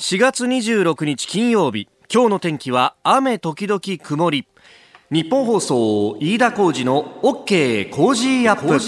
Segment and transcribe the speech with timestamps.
[0.00, 1.88] 4月26日金曜日。
[2.08, 4.46] 今日の天気は雨時々曇り。
[5.10, 8.78] ニッポン放送飯田浩司の OK Cozy up。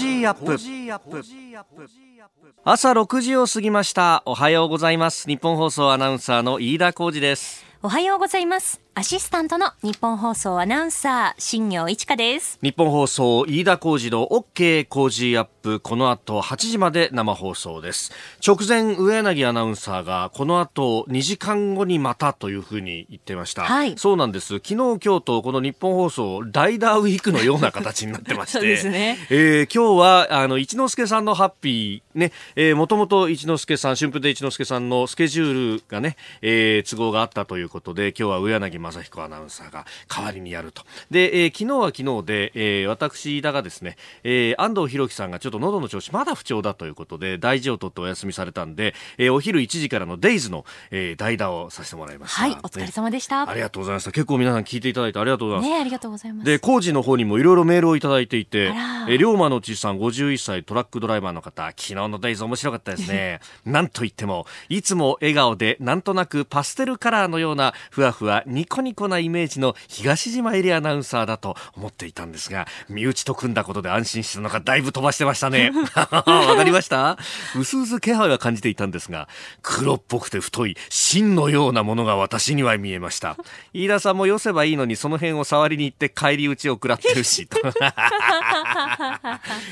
[2.63, 4.23] 朝6時を過ぎました。
[4.25, 5.27] おはようございます。
[5.27, 8.79] ニッポン放送アナウンサーの飯田浩司ですおはようございます。
[8.93, 12.59] アシスタントのニッポン放送アナウンサー新行市佳です。
[12.61, 15.79] ニッポン放送飯田浩司の OK Cozy up。
[15.79, 18.11] この後8時まで生放送です。
[18.45, 24.55] 直前上柳アナウンサーがこの後2時間後にまたというふうに言ってました、はい、そうなんです。
[24.55, 28.59] 昨日今日とこの日本放送ライダーウィークのような形になってまして。
[28.59, 40.83] そうですね、えー、今日はあの一之輔さんのハッピーね、えー、もともと一之輔さん春風亭一之輔さんのスケジュールがね、えー、都合があったということで今日は上柳正彦アナウンサーが代わりにやると。
[41.09, 52.41] で、えー、昨日は昨日で、えー、私だがですね、えー、安藤博樹さんがちょっと喉の調子まだ不調だということで、大事を取ってお休みされたんで、えー、お昼1時からのデイズの、えー、代打をさせてもらいました。
[52.41, 54.11] はい、お疲れ様でした、ね、ありがとうございました。
[54.11, 55.69] 結構皆さん聞いていただいてありがとうございます。
[55.71, 56.45] ね、ありがとうございます。
[56.45, 58.73] で、工事の方にもいろいろメールをいただいていて、
[59.07, 63.39] えー、龍馬のちさん51歳トラックドライバーの方、昨日のデイズ面白かったですね。
[63.65, 67.60] なんといっても、いつも笑顔で、なんとなくパステルカラーのような
[67.91, 75.71] ふわふわニコニコなイメージの東島エリアアナウンサーだと思っていたんですが、身内と組んだことで安心したのかだいぶ飛ばしてましたね。
[75.95, 77.17] わかりました？
[77.57, 79.27] うすうす気配は感じていたんですが、
[79.61, 83.37] 黒っぽくて太い芯のようなものが私には見えました。
[83.73, 87.47] 飯田さんも寄せばいいのにその辺を触りに行って帰り討ちを食らってるし。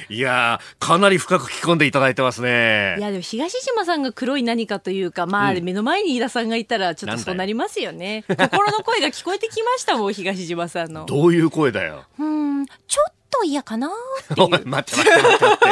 [0.10, 2.96] いやかなり深く聞き込んでいただいてますね。
[2.98, 8.24] いや、でも東島さんが黒い何かというか、まあ、うん、目の前に飯田さんがいたらちょっとそうなりますよね。
[8.28, 11.06] 心の声が聞こえてきましたもん、東島さんの。
[11.06, 12.06] どういう声だよ。
[12.18, 13.92] うん、ちょっと嫌かなっ
[14.36, 14.50] ていう。
[14.50, 15.66] 待って待って待って。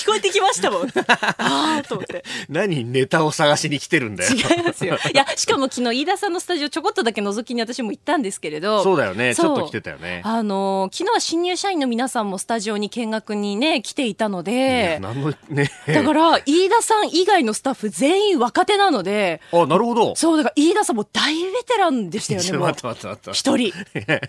[0.00, 0.88] 聞こえてきましたもん。
[1.36, 2.24] ああ、と思って。
[2.48, 4.30] 何ネタを探しに来てるんだよ。
[4.30, 4.98] 違いますよ。
[5.12, 8.82] いや、しかも昨日飯田さんのスタジオちょこっとだけ覗きに私も行ったんですけれど。
[8.82, 9.34] そうだよね。
[9.34, 10.22] ちょっと来てたよね。
[10.24, 14.98] あのー、昨日は新入社員の皆さんもスタジオに見学にね、来ていたので。
[15.02, 15.70] 何のね。
[15.86, 19.42] だから、飯田さん以外のスタッフ全員若手なので。
[19.52, 20.16] あ、なるほど。
[20.16, 22.58] そう、だから飯田さんも大ベテランでしたよね。
[22.58, 23.30] 待って待って待って。
[23.32, 23.74] 一人。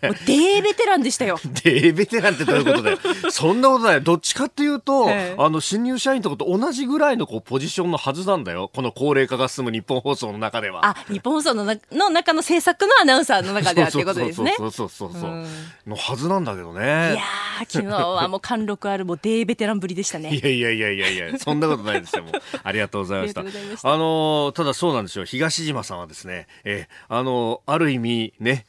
[0.07, 1.39] もうデーベテランでしたよ。
[1.63, 2.97] デーベテランってどういうことだよ。
[3.29, 8.69] そんなことないどっちかっていうと、えあの、新入社員とかと同じぐらいのこうポジションのはずなんだよ。
[8.73, 10.85] この高齢化が進む日本放送の中では。
[10.85, 14.55] あ、日本放送のなの中の制作のアナウンサーの中ではっていうことですね。
[14.57, 15.45] そうそうそうそう
[15.87, 17.13] のはずなんだけどね。
[17.13, 17.21] いや
[17.67, 20.35] 昨日はもう貫禄あるもうデーベテランぶりでしたね。
[20.35, 22.25] いやいやいやいやいや、そんなことないですよ。
[22.63, 23.41] ありがとうございました。
[23.41, 25.25] あのただそうなんですよ。
[25.25, 28.65] 東島さんはですね、えあのある意味ね、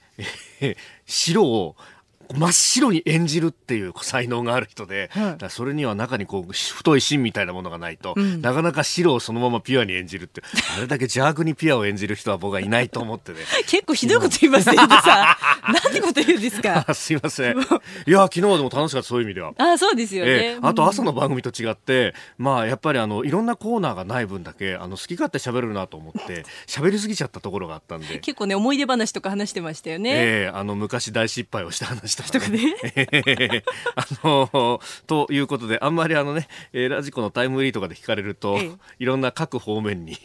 [1.06, 1.76] 白を
[2.37, 5.10] 真っ白に演じるっていう才能がある人で、
[5.41, 10.43] うん、それには中にこう太い芯みたいなものがないと、うん、なかなか白をそのままピュアに演じるって
[10.76, 13.38] あれだけ邪悪にピュアを演じる人は僕はいないと思ってね。
[13.66, 15.38] 結構ひどいこと言いますねさ
[15.69, 16.93] なんてこと言うんですか？
[16.94, 17.59] すいません。
[18.06, 28.19] いや昨日はでも楽しかったそういう意味ではあそうですよね、えー、あと朝の番組と違って、まあやっぱりあのいろんなコーナーがない分だけあの好き勝手喋るなと思って喋りすぎちゃったところがあったんで。
[28.19, 30.10] 結構ね思い出話とか話してましたよね。
[30.10, 32.74] ええー、あの昔大失敗をした話とかね。
[33.96, 40.16] あのということであんまりあのね、えー、ラジコのタイムリーとかで聞かれると、ええ、いろんな各方面に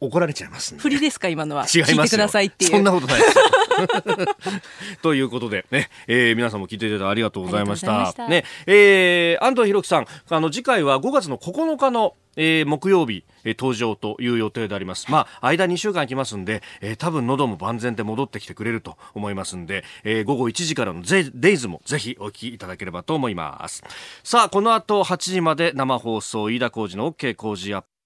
[0.00, 1.62] 怒られちゃいます振りですか今のは。
[1.62, 2.70] 違います聞いてくださいっていう。
[2.70, 3.34] そんなことないです
[5.02, 8.12] ということでね、えー、皆さんも聞いていただいてありがとうございました。
[8.28, 15.10] ねえー、安藤博樹さんあの次回は5月の9日のえー、木曜日、えー、登場という予定であります。
[15.10, 23.82] まあ、間2週間来ますんで、えー、多分喉も万全で戻ってきてくれると思いますんで、えー、午後1時からのデイズもぜひお聞きいただければと思います。
[24.22, 27.97] さあ、この後8時まで生放送、飯田浩二の OK 工事アップ。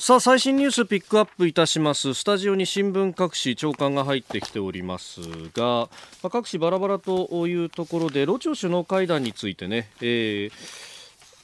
[0.00, 2.14] さあ最新ニュースピックアップいたします。
[2.14, 5.20] スタジオに新聞各紙長官が入ってきております
[5.52, 5.88] が、
[6.22, 10.97] まあ、各紙バラバラというところでロ朝首脳会談についてね、えー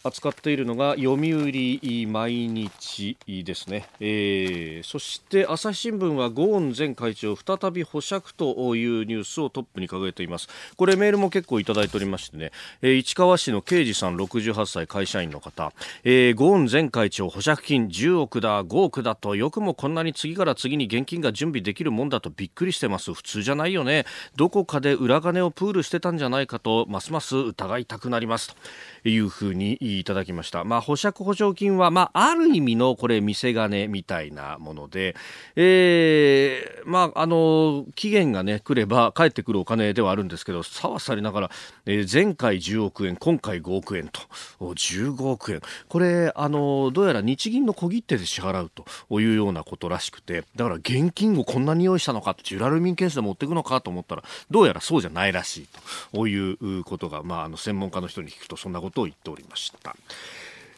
[0.04, 10.48] 扱っているのが読売毎日ですね、えー、そして朝日新聞はゴーン前会長再び保釈というニュースをトップに掲げています。
[10.76, 12.52] これメールも結構いただいておりましてね、
[12.82, 15.72] えー、市川市の刑事さん68歳会社員の方、
[16.04, 23.14] えー、ゴーン前会長保釈金10億だ5億だとよくもこんなに次から次に現金が準備できるもんだとびっくりしてます。
[23.14, 24.04] 普通じゃないよね。
[24.36, 28.56] どこかで裏金をプールしてたんじゃないかとますます疑いたくなりますと。
[29.04, 30.64] いうふうにいただきました。
[30.64, 35.14] まあ、保釈保証金は、まあ、ある意味のこれ、見せ金みたいなもので、
[35.56, 41.50] えー、まあ、あの、期限がね、来れば返ってくるお金ではあるんですけど、さわさりながら、
[41.86, 44.20] えー、前回10億円、今回5億円と、
[44.60, 45.60] 15億円。
[45.88, 55.68] これ、あの、どうやら日銀の小切手で支払うというようなことらしくて、だから現金をこんなに用意したのか、ジュラルミンケースで持っていくのかと思ったら、どうやらそうじゃないらしい
[56.12, 59.96] ということが、まあ、あの、専門家の人に聞くとそんなことを言っておりました。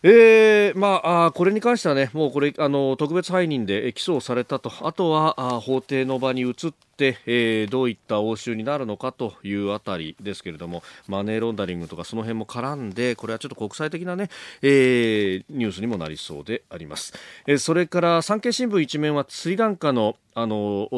[0.03, 6.55] えー、まあ、これに関してはね、もうこれ、あの、特別背任で起訴されたと、あとは、あ法廷の場に移っ、
[6.99, 14.31] えー、どういった応酬になるのかというあたりですけれども、マネーロンダリングとかその辺も絡んで、これはちょっと国際的なね、
[14.63, 17.15] えー、ニュースにもなりそうであります。
[17.47, 20.89] えー、それから、産経新聞一面はスリランカのあの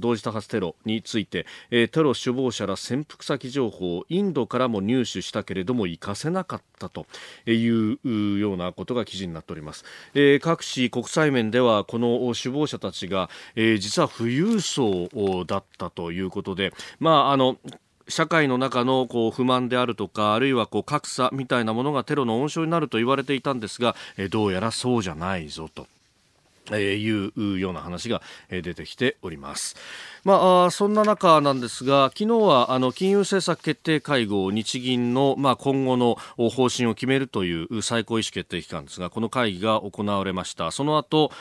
[0.00, 7.06] 同時多発テロについて、えー、テロ首謀者ら潜伏先情報をインドからも入手したけれども活かせなかったと
[7.44, 15.06] いうようなことが記事になっております、えー、各紙国際面ではこの首謀者たちが、えー、実は富裕層
[15.46, 17.56] だったということで、まああの
[18.08, 25.86] 社会の中のこう不満であるとかあるいはこう格差みたいなものがテロの温床になると言われていたんですが、えどうやらそうじゃないぞと。
[26.70, 29.76] えー、いうような話がえ出てきております。
[30.24, 40.70] まあ、そんな中なんですが、昨日はあの金融政策決定会合、日銀の、まあ、今後の方針を決めるという最高意思決定機関ですが、この会議が行われました。
[40.70, 41.32] その後、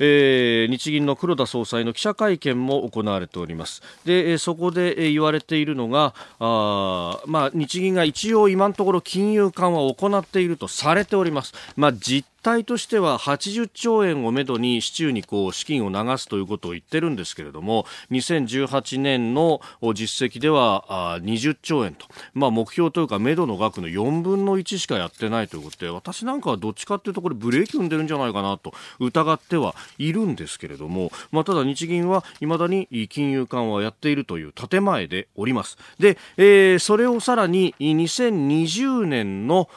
[0.00, 3.82] えー、日銀の黒田総裁の記者会見も行われております。
[4.04, 19.60] でそこで言われているのがあ、まあ、日銀が一応今のところ金融緩和を行っているとされております、まあ、実態としては80兆円をめどに市中にこう資金を流すということを言ってるんですけれども2018年の
[19.94, 35.78] 実績では20兆円と、まあ、目標というかめどの額の4分の1しかやってないということで私なんかはどっちかというとこれブレーキ踏んでるんじゃないかなと疑ってはいるんですけれども、まあ、ただ日銀はいまだに金融緩和をやっているという建前でおります。
[35.98, 39.68] で、えー、それをさらに2020年の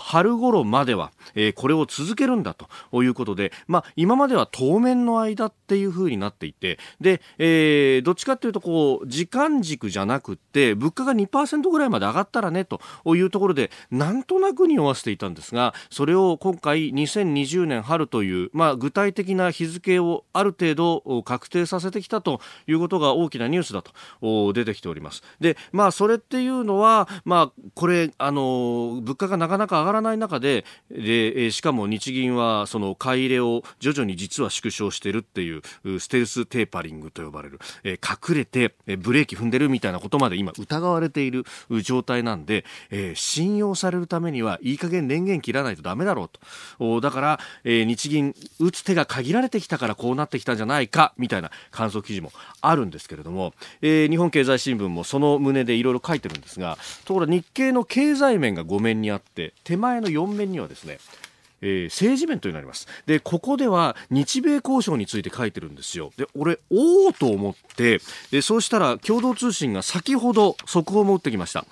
[0.00, 12.80] 春頃までは、えー、これを続けるんだということで、まあ、今までは当面の間っていう風になっていてで、えー、どっちかというとこう時間軸じゃなくて物価が2%ぐらいまで上がったらねと
[13.14, 25.22] いうところでなんとなくに合わせていたんですがそれを今回2020年春という、まあ、具体的な日付をある程度確定させてきたということが大きなニュースだと出てきております。
[25.40, 41.44] でまあそれっていうのは、まあ、これあの物価がなかなか上がらない中でで、しかも日銀はその買い入れを徐々に実は縮小しているっていうステルステーパリングと呼ばれる、え隠れてブレーキ踏んでるみたいなことまで今疑われている
[41.82, 46.30] 状態なんで、え信用されるためにはいい加減電源切らないとダメだろう
[46.78, 47.00] と。
[47.00, 60.98] だから、え日銀打つ手が限られてきたからこうなってきたんじゃないかみたいな観測記事もあるんですけれども、え日本経済新聞もその旨でいろいろ書いてるんですがところが日経の経済面が5面にあってって手前の4面にはですね
[61.64, 62.88] えー、政治面というのがあります。
[63.06, 66.12] で、ここでは日米交渉について書いてるんですよ。
[66.16, 68.00] で、俺、おおと思って、
[68.32, 71.64] で、そうしたら共同通信が先ほど速報も打ってきました。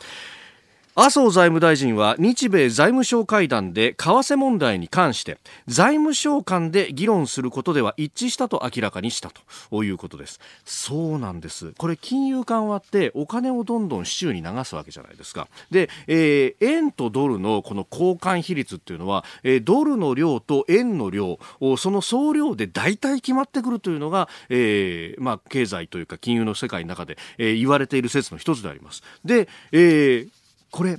[1.01, 9.31] 麻生財務大臣は日米財務省会談で為替問題に関して財務省間で議論することでは一致したと明らかにした
[9.71, 10.41] ということです。
[10.67, 11.73] そうなんです。
[11.79, 15.49] これ金融緩和ってお金をどんどん市中に流すわけじゃないですか。
[15.71, 21.39] で、えー、円とドルのこの交換比率っていうのは、えー、ドルの量と円の量
[21.79, 29.03] その総量で大体決まってくるというのが、えーまあ、経済というか金融の世界の中で、えー、言われている説の一つであります。
[29.25, 30.40] で、えー
[30.71, 30.99] これ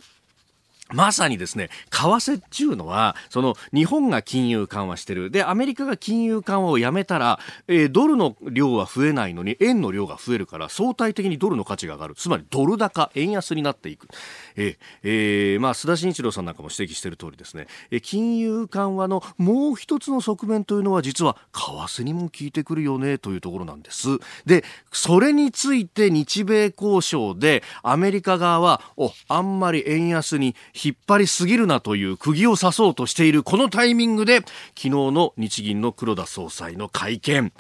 [0.94, 5.32] まさにですね、為替っていうのは、その日本が金融緩和してる。
[5.32, 12.16] で、アメリカが金融緩和をやめたら、えー、ドルの量は増えないのに、円の量が増えるから、相対的にドルの価値が上がる。
[12.16, 14.08] つまり、ドル高、円安になっていく。
[14.56, 24.08] えー、えー、まあ、須田慎一郎さんなんかも指摘している通りですね、えー、金融緩和のもう一つの側面というのは、実は、為替にも効いてくるよね、というところなんです。
[24.46, 37.52] で、それについて日米交渉で、アメリカ側は、お、あんまり円安に引っ張りすぎるなという釘を刺そうとしているこのタイミングで昨日の日銀の黒田総裁の会見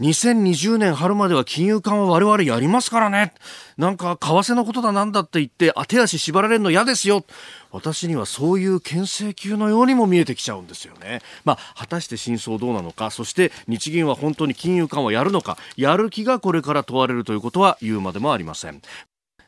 [0.00, 3.32] 2020年春までは金融緩和我々やりますからね。
[3.76, 7.24] なんか、為替のことだなんだって言って、手足縛られるの嫌ですよ。
[7.70, 11.22] 私にはそういう牽制球のようにも見えてきちゃうんですよね。
[11.44, 18.82] まあ、果たして真相どうなのか、そして日銀は本当に金融緩和やるのか、やる気がこれから問われるということは言うまでもありません。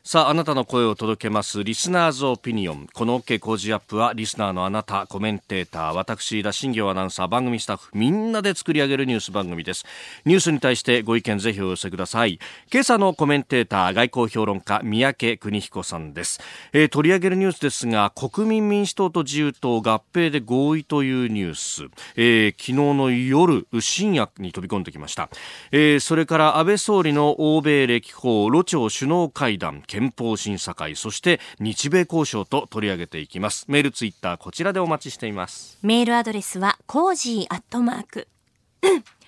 [0.07, 2.87] さあ、あなたの声を届けます、リスナーズオピニオン。
[2.93, 9.83] この OK 工事アップは、リスナーのあなた、コメンテーター、私、田新行アナウンサー、番組スタッフ、みんなで作り上げるニュース番組です。
[10.23, 12.39] ニュースに対してご意見ぜひお寄せください。
[12.71, 16.39] 今朝のコメンテーター、外交評論家、三宅邦彦さんです。
[16.71, 21.83] えー、取り上げるニュースですが、国民民主党と自由党合併で合意というニュース。
[22.15, 25.29] えー、昨日の夜、深夜に飛び込んできました。
[25.73, 33.65] えー、それから安倍総理の欧米歴訪、ロ朝首脳会談、憲法審査会そして日米交渉と取り上げていきます。
[33.67, 35.79] メールツイッターこちらでお待ちしています。
[35.81, 38.27] メールアドレスはコージーアットマーク。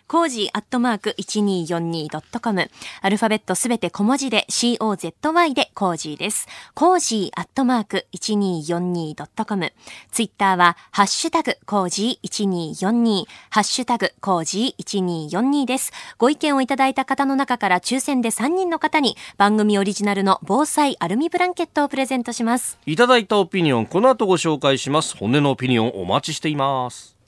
[0.10, 2.72] コージーアットマーク 1242.com。
[3.02, 6.48] アルファベットすべて小文字で COZY でコージーです。
[6.74, 9.72] コージーアットマーク 1242.com。
[10.12, 13.26] ツイッターはハッシュタグコージー1242。
[13.52, 15.92] ハッシュタグコージー1242です。
[16.18, 22.80] ご意見をいただいた方の中から抽選で3人の方に番組オリジナルの防災アルミブランケットをプレゼントします。
[22.88, 25.16] いただいたオピニオン、この後ご紹介します。
[25.16, 27.19] 本音のオピニオンお待ちしています。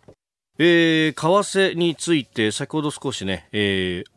[0.63, 4.12] えー、為替について先ほど少しね、えー、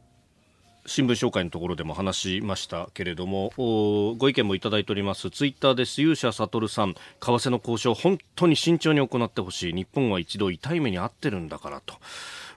[0.84, 5.30] 新聞紹介のところでも話しましたけれどもご意見もいただいております。
[5.30, 6.02] ツイッターです。
[6.02, 6.92] 勇者悟さん。
[6.92, 9.72] 為替の交渉本当に慎重に行ってほしい。
[9.72, 11.94] 日本は一度痛い目に遭ってるんだからと。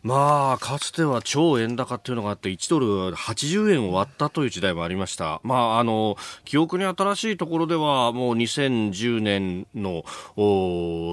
[0.03, 5.41] まあ、かつては超円高っていうのがあって、1ドル80円を割ったという時代もありました。
[5.43, 10.03] まあ、あの、記憶に新しいところでは、もう2010年の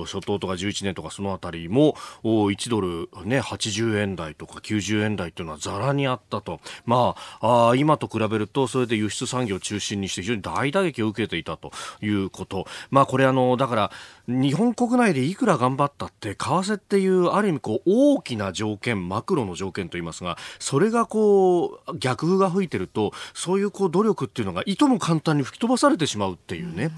[0.04, 6.60] 初頭とか11年とかそのあたりも、1ドルね、80円台とか90円台っていうのはざらにあったと。
[6.84, 11.72] まあ、あ今と比べると、それで輸出産業を中心にして非常に大打撃を受けていたと
[12.02, 12.66] いうこと。
[12.90, 13.90] まあ、これあの、だから、
[14.26, 26.84] 日本国内でいくら頑張ったって、為替っていうある意味こう大きな状条件、マクロの条件といいますが、それがこう逆風が吹いてると、そういうこう努力っていうのがいとも簡単に吹き飛ばされてしまうっていうね。
[26.84, 26.90] うん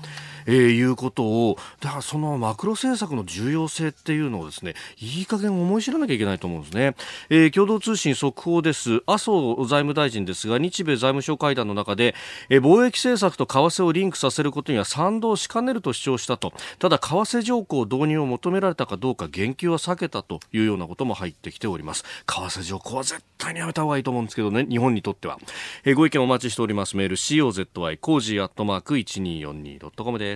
[0.46, 1.58] えー、いうことを。
[1.80, 6.94] だからそのマクロ政策の重要性っていうのをですねいい加減思い知らなきゃいけないと思うんですね、
[7.30, 9.02] えー、共同通信速報です。
[9.06, 12.14] 麻生財務大臣ですが日米財務省会談の中で、
[12.48, 16.52] えー、貿易政策と為替をリンクさせることには賛同しかねると主張したと。
[16.78, 22.04] ただ為替条項導入を求められたかどうか言及は避けたというようなことも入ってきております。
[22.26, 25.38] 為替条項は絶対にやめた方がいいと思うんですけどね日本にとっては、
[25.84, 26.96] えー、ご意見お待ちしております。
[26.96, 30.35] メール COZY コージーアットマーク 1242.com で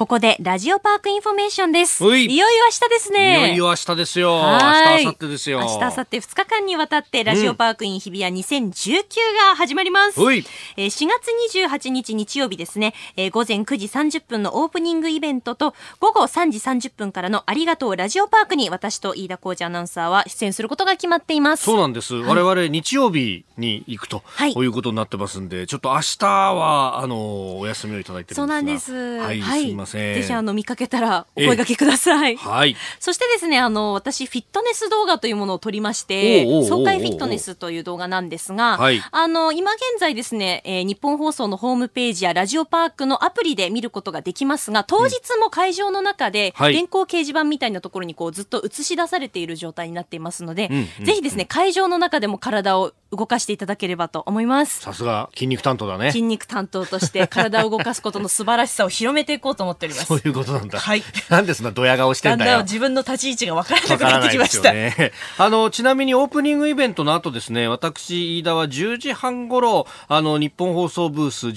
[0.00, 2.02] ここでラジオパークインフォメーションです。
[2.02, 3.48] いよいよ明日ですね。
[3.48, 4.30] いよいよ明日ですよ。
[4.30, 5.60] 明日、明後日ですよ。
[5.60, 9.02] 明日、明後日2日間にわたってラジオパークイン日比谷2019
[9.50, 10.18] が始まります。
[10.18, 10.44] うん、えー、
[10.86, 21.64] 4月28日日曜日ですね、えー、午前9時30分のオープニングイベントと午後3時30分からのありがとうラジオパークに私と飯田浩二アナウンサーは出演することが決まっています。
[21.64, 22.14] そうなんです。
[22.14, 28.94] はい、我々日曜日に行くと、はい、こういうことになってますんで、ちょっと明日は、あの、お休みをいただいてるんですがそうなんです。
[28.94, 29.89] はい、はい、すいません。
[29.98, 32.36] ぜひあの見かけたらお声掛けください。
[32.36, 32.76] はい。
[32.98, 54.80] そしてですね、あの、私、フィットネス動画というものを撮りまして、爽快フィットネスという動画なんですが、はい、あの、今現在ですね、えー、日本放送のホームページやラジオパークのアプリで見ることができますが、当日も会場の中で、電光掲示板みたいなところにこうずっと映し出されている状態になっていますので、うんうんうん、ぜひですね、会場の中でも体を動かしていただければと思います。
[54.80, 56.12] さすが筋肉担当だね。
[56.12, 60.06] 筋肉担当として体を動かすことの素晴らしさを広めていこうと思っております。
[60.06, 60.78] そういうことなんだ。
[60.78, 61.02] はい。
[61.28, 62.50] なんでそんなドヤ顔してんだよ。
[62.50, 64.72] だんだん自分の立ち位置が分からなくなってきました。
[64.72, 71.52] ね、あの、ちなみにオープニングイベントの後ですね、私、飯田は10時半頃、あの、日本放送ブース、11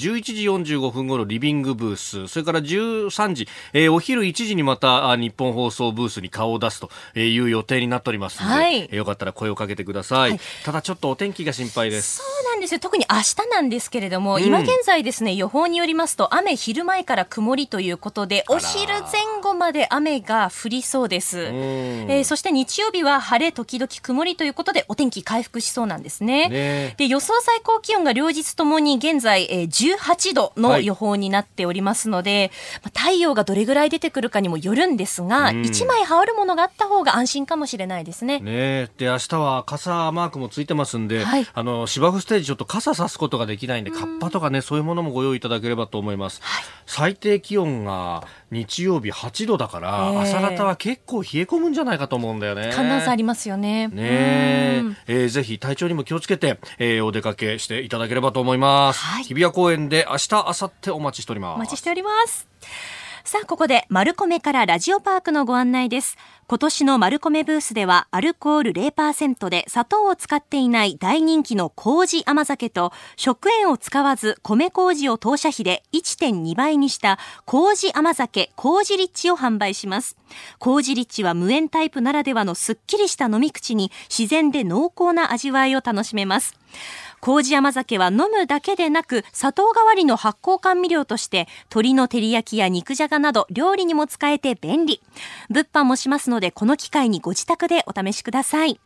[0.66, 6.90] 時45分頃リビングブース、それから13時、えー、お昼1時にまた日本放送ブースに顔を出すと
[7.20, 10.32] いう予定になっておりますので、はい、えー、よかったら声をかけてください。
[10.32, 12.18] はい、ただちょっとお天気が心配です。
[12.18, 12.80] そうなんですよ。
[12.80, 21.40] 特に明日なんですけれども、うん、今現在ですね、予報によりますと、雨昼前から曇りということで、お昼前後まで雨が降りそうです。
[21.40, 26.50] えー、そして日曜日は晴れ時々曇りということで、お天気回復しそうなんですね。
[26.50, 26.96] ね。
[26.98, 38.42] で、予想最高気温が両日ともに現在、えー、18度の予報になっておりますので、はい、太陽がどれぐらい出てくるかにもよるんですが、一枚羽織るものがあった方が安心かもしれないですね。
[38.42, 38.90] ね。
[38.98, 46.42] で、明日は傘マークもついてますんで、はい、あの、芝生ステージちょっと傘さすことができないんで、カッパとかね、そういうものもご用意いただければと思います。
[46.42, 47.93] はい、最低気温が
[48.52, 52.72] 日曜日8度だから、えー、朝方は結構冷え込むんじゃないかと思うんだよね。
[52.74, 53.88] 寒暖差ありますよね。
[53.88, 59.00] ねええー、ぜひ体調にも気をつけて、えー、お出かけしていただければと思います。
[59.00, 61.56] はい、日比谷公園で明日、明後日お待ちしております。
[61.56, 62.48] お待ちしております。
[63.26, 66.18] さあ、ここで、マルコメからラジオパークのご案内です。
[66.46, 80.18] 今年のマルコメブースでは、アルコール0%で砂糖を使っていない大人気の麹甘酒と、食塩を使わず米麹を当社費で1.2倍にした麹甘酒麹リッチを販売します。
[80.60, 86.56] 麹リッチは無塩タイプならではのすっきりした飲み口に自然で濃厚な味わいを楽しめます。
[87.24, 95.02] 麹甘酒は飲むだけでなく、砂糖代わりの発酵甘味料として、鶏の照り焼きや肉じゃがなど料理にも使えて便利。
[95.50, 98.78] 物販もしますので、この機会にご自宅でお試しください。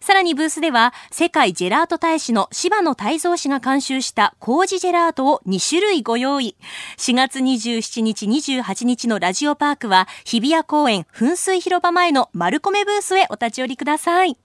[0.00, 6.56] さらにブースでは、世界ジェラート大使の柴野泰造氏が監修した麹ジェラートを2種類ご用意。
[6.96, 14.38] 4月27日28日のラジオパークは、日比谷公園噴水広場前の丸米ブースへお立ち寄りください。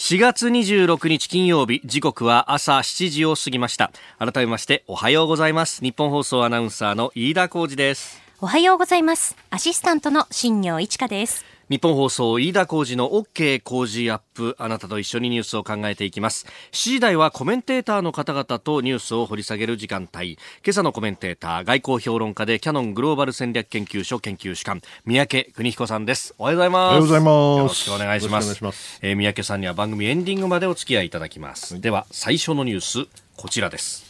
[0.00, 3.90] 4月26日金曜日時刻は朝7時を過ぎました。
[4.20, 5.82] 改めましておはようございます。
[5.82, 8.27] 日本放送アナウンサーの飯田浩二です。
[8.40, 9.36] おはようございます。
[9.50, 11.44] アシスタントの新業一華です。
[11.68, 16.46] 日本放送飯田浩二の OK 工事アップあなたと一緒にニュースを考えていきます。
[16.70, 20.34] 7時台はコメンテーターの方々とニュースを掘り下げる時間帯。
[20.34, 26.32] 今朝のコメンテーター外交評論家でキャノングローバル戦略研究所研究主幹三宅邦彦さんです。
[26.38, 26.84] おはようございます。
[26.84, 27.30] おはようございます。
[27.30, 28.54] よろしくお願いします。
[28.54, 28.60] し
[29.02, 34.07] えー、三宅さんには番組エンディングまでお付き合いいただきます、はい、では最初のニュースこちらです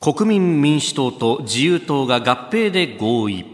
[0.00, 3.44] 国民民主党と自由党が合併で合意。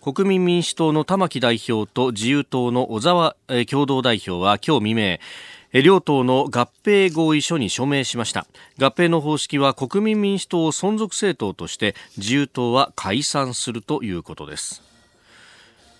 [0.00, 3.36] 国民民主党の玉木代表と自由党の小沢
[3.70, 8.48] 共同代表は今日未明両党の合併合意書に署名しました。
[8.80, 14.82] 合併の方式は国民民主党を存続政党として自由党は解散するということです。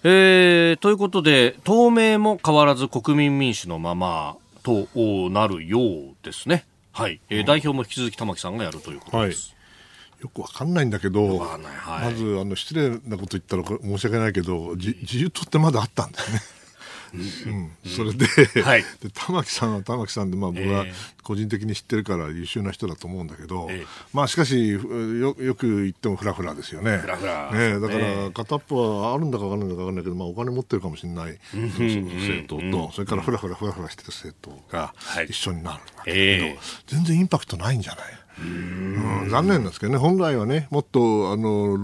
[0.03, 4.89] えー、ということで党名も変わらず国民民主のままと
[5.31, 6.65] なるようですね。
[6.91, 9.60] はい、えー、代表も引き続き玉木さんがやるということです、はい
[10.21, 11.59] よくわかんないんだけど、は
[12.03, 16.41] い、まずあの失礼なこと言ったら申し訳ないけど自由党ってまだあったんだよね。
[17.13, 18.27] うん、それで
[18.63, 20.85] はい、で玉木さんは玉木さんで、まあ、僕は
[21.23, 24.79] 個人的に知ってるから優秀な人だと思うんだけど、えー、まあ、しかしよ
[25.39, 26.99] よく言ってもフラフラですよね。
[26.99, 27.51] フラフラ。
[27.53, 34.95] ねだから片っぽはあるんだか分からないんだか分からないけど、まあ、お金持ってるかもしれない政党と、それからフラフラフラフラしてる政党が
[35.29, 36.59] 一緒になるわけだけど、はいえ。
[36.59, 38.05] ー、全然インパクトないんじゃない？
[38.43, 38.43] う
[39.27, 41.77] ん、残念ですけどね、本来はね、もっとあの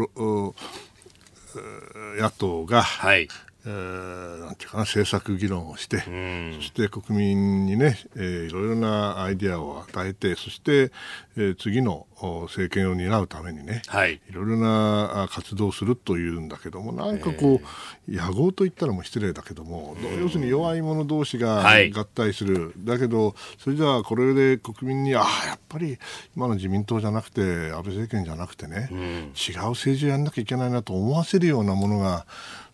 [2.18, 3.28] 野党が、はい、
[3.66, 10.92] えー、なんていうかな政策議論をして、そして国民にね、えー、いろいろなアイディアを与えてそして、
[11.36, 12.06] えー、次の
[12.44, 17.60] 政権を担うためにね、はい、いろいろな活動をするというんだけどもなんかこ
[18.08, 25.98] う、野合と言ったらもう失礼だけども、要するに弱い者同士が合体する、はい、だけどそれじゃあこれで国民にああやっぱり
[26.36, 32.26] 今の自民党じゃなくて安倍政権じゃなくてね、うん、違う政治をやんなきゃいけないなと思わせるようなものが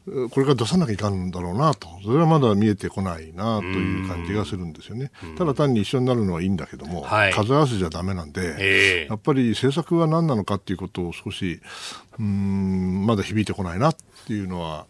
[0.04, 5.12] これから出さなきゃいかんだろうなと、それはまだ見えてこないなという感じがするんですよね。
[5.38, 11.60] ただ単に一緒になるのはいいんだけども、はい、数合わせじゃだめなんで、やっぱり政策は何なのかっていうことを少し、
[12.18, 14.86] うん、まだ響いてこないなっていうのは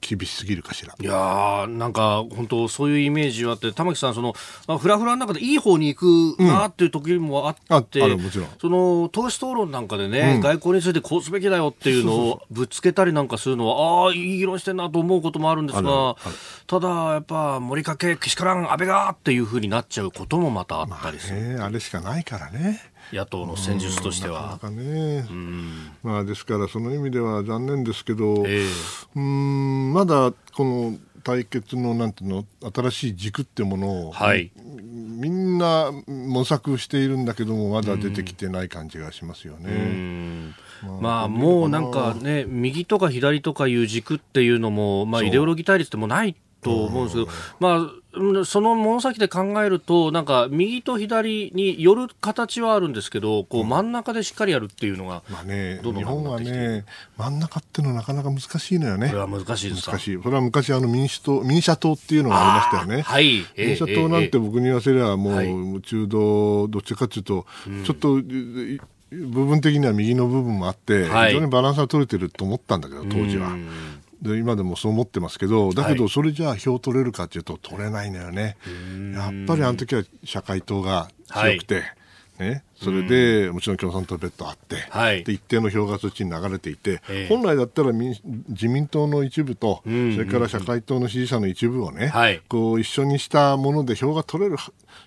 [0.00, 0.94] 厳しすぎるかしら。
[0.98, 4.34] いやなんか本当そういうイメージはあって、玉木さん、その、
[4.66, 8.48] まあ、フラフラの中でいい方に行くなっていう時もあって、うん、もちろん。
[8.60, 16.16] その、党首討論なんかでね、うん、外交についてこうすべきだよっていうのをぶつけたりなんかするのは、ああ、いい議論してんなと思うこともあるんですが、
[16.66, 21.58] ただ、やっぱ、森かけ、けしからん、安倍がっていうふうになっちゃうこともまたあったりする。
[21.58, 22.87] まあ、あれしかないからね。
[23.12, 24.52] 野党の戦術としては。
[24.52, 25.26] なかね、
[26.02, 28.68] まあ、ですから、その意味では残念ですけど、えー、
[29.16, 32.44] うんまだこの対決のなんていうの
[32.74, 40.54] 新しい軸っていうものを、はい、みんな模索しているんだけどもまだ出てきてない感じがしますよね。
[40.82, 56.84] まあ、まあ、もうなんかね右とか左とかいう軸っていうのも、まあ、イデオロギー対立でもないと思うんですけど、まあ、その物先で考えると、なんか右と左による形はあるんですけど、こう真ん中でしっかりやるっていうのが、まあね、日本はね、
[57.16, 59.08] 真ん中っていうのはなかなか難しいのよね。
[59.08, 60.20] これは難しいです難しい。
[60.22, 63.02] それは昔あの民主党、民社党っていうのがありましたよね。
[63.02, 63.44] はい。
[63.56, 67.46] 民社党なんて僕に言わせればもう中道、どっちかっていうと、
[67.84, 68.20] ちょっと、
[69.10, 73.56] 部分的には右の部分もあって、非常にバランスが取れてると思ったんだけど、当時は。
[74.22, 78.56] で今でもそう思ってますけどだけどそれじゃあ票取れるかというと取れないのよね、
[79.14, 81.80] やっぱりあの時は社会党が強くて、は
[82.46, 88.16] い、ね、それで、もちろん共産党別途あって、はい、で一定の票がそっちに流れていて、えー、本来だったら民
[88.48, 94.56] 自民党の一部と、うんうんうん、それから社会党の支持者の一部をね、はい、こう一緒にしたもので票が取れる、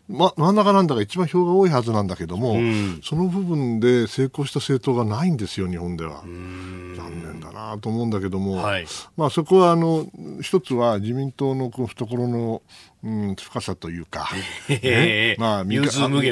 [0.09, 6.23] ま、真ん中なんだが一番票が多いはずなんだけども、うん、その部分で成功した政党がないんですよ、日本では。
[6.23, 10.07] 残念だなと思うんだけども、はい、まあ、そこはあの
[10.41, 12.61] 一つは自民党のこう懐の
[13.03, 14.29] うん、深さというか、
[14.69, 16.31] ね、まあ、右かあのセ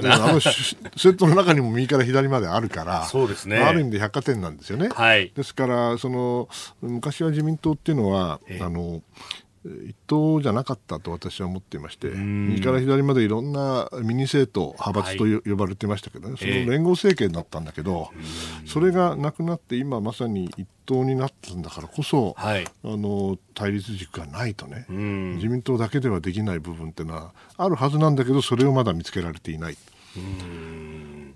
[1.10, 4.90] ットの中にも右から左まであるから、そうですね、あ、る意味で百貨店なんですよね。
[4.90, 6.50] はい、ですからその、
[6.82, 9.02] 昔は自民党っていうのは、あの
[9.66, 18.10] 一党じゃなかったと私は思っていまして、右から左までいろんなミニ政党、派閥と、はい、呼ばれてましたけどね、その連合政権だったんだけど、
[18.66, 29.78] それがなくなって、今まさに一党になったんだからこそ、はい、あの対立軸がないとね、自民党だけではできない部分っていうのはあるはずなんだけど、それをまだ見つけられていない。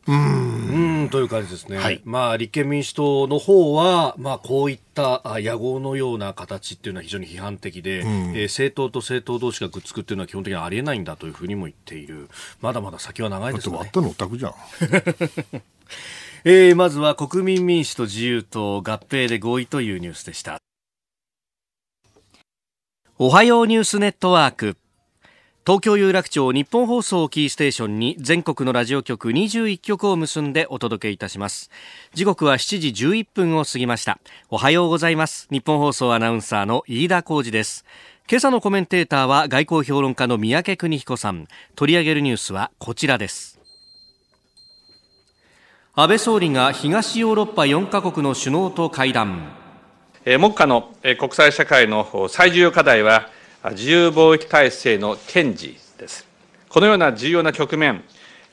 [0.08, 1.10] うん。
[1.10, 12.30] という感じですね、はい、まあ、立憲民主党の方は、まあ、こういった野合のような形っていうのは非常に批判的で、うん、えー、政党と政党同士がくっつくっていうのは基本的にはありえないんだというふうにも言っている、
[12.62, 13.78] まだまだ先は長いですね。
[13.78, 14.54] だって終わったのオタクじゃん。
[16.46, 20.58] えー、まずは国民民主と自由党合併で合意というニュースでした。
[23.18, 24.76] おはようニュースネットワーク。
[25.66, 31.72] 東京有楽町日本放送キーステーションに全国のラジオ局21局を結んでお届けいたします。
[32.14, 34.20] 時刻は7時11分を過ぎました。
[34.50, 35.48] おはようございます。
[35.52, 37.86] 日本放送アナウンサーの飯田浩二です。
[38.30, 41.48] 今朝のコメンテーターは外交評論家の三宅邦彦さん。
[41.78, 43.58] 取り上げるニュースはこちらです。
[45.96, 49.54] 安倍総理が東ヨーロッパ4カ国の首脳と会談。
[50.26, 53.30] 目下の国際社会の最重要課題は
[53.72, 56.28] 自由貿易体制の堅持です。
[56.68, 58.04] このような重要な局面、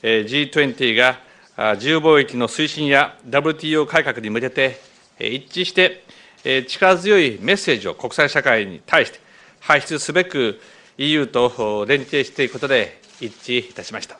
[0.01, 1.19] G20 が
[1.75, 4.79] 自由貿易の推進や WTO 改革に向けて
[5.19, 6.05] 一致して
[6.65, 9.19] 力強いメッセージを国際社会に対して
[9.59, 10.61] 排出すべく
[10.97, 14.17] EU と連携していくことで一致いたしました。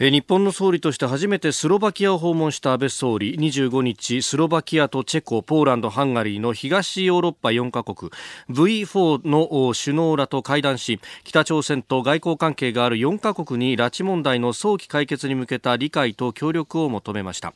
[0.00, 3.36] 日本の総理として初めてスロバキアを訪問した安倍総理。
[3.36, 8.12] 25日スロバキアとチェコポーランドハンガリーの東ヨーロッパ4カ国。
[8.48, 17.52] V4 の首脳らと会談し北朝鮮と外交関係がある4カ国に拉致問題の早期解決に向けた理解と協力を求めました。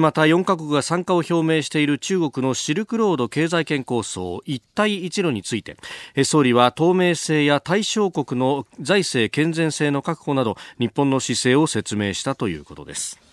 [0.00, 5.76] また4カ国が参加を表明している中国のシルクロード経済圏構想一帯一路について。
[6.24, 13.23] 総理は透明性や対象国の財政健全性の確保など日本の姿勢を説明したということです。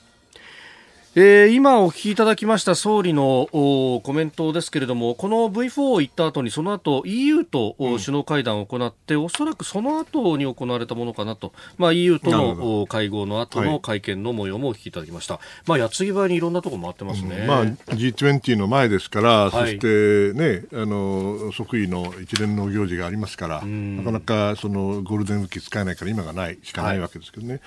[1.14, 15.34] えー、今お聞きいただきました総理のコメントですけれども、この V4 を行った後に、その後 EU と首脳会談を行って、うん、おそらくその後に行われたものかなと、まあ、EU との会合の後の会見の模様もお聞きいただきました。
[15.34, 17.40] はい、まあ、矢継ぎ早にいろんなところ回ってますね。
[17.42, 27.60] うん、まあ、G20 の前ですから、はい、そしてね、あの、即位の一連の行事がありますから、なかなかそのゴールデンウィーク使えないから今がない、しかないわけですけどね。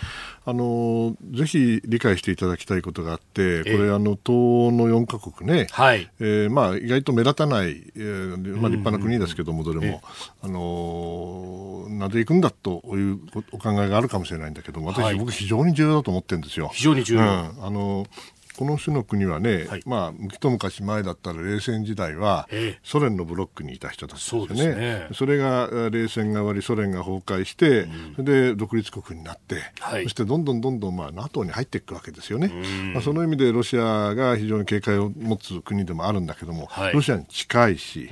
[0.45, 6.11] はい、あの、ぜひ理解していただきたいことがあって、、これ、あの東の4か国ね、はい。
[6.21, 10.03] えーまあ、意外と目立たない、えーまあ、立派な国ですけども、どれも、
[10.43, 13.21] あのなぜ行くんだという
[13.53, 16.71] お考えがあるかもしれないんだけど私、はい、僕、非常に重要だと思ってるんですよ。
[16.73, 18.07] 非常に重要、うん、あの
[18.57, 22.49] この種の国はね、はい、まあ、一昔前だったら冷戦時代は、
[22.83, 24.75] ソ連のブロックにいた人たちですよね。
[24.75, 25.09] ね。
[25.13, 32.53] それが冷戦が終わり、ソ連が崩壊して、うん、それで独立国になって、はい、そしてどんどんどんどん、まあ、NATO に入っていくわけですよね。
[32.93, 38.11] まあ、その意味でロシアが非常に警戒を持つ国でもあるんだけども、はい、ロシアに近いし、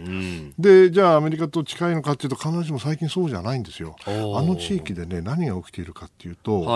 [0.59, 3.96] で、じゃあアメリカと近いのかというと、必ずしも最近そうじゃないんですよ。
[4.07, 4.11] あ
[4.42, 6.66] の地域でね、何が起きているかというと、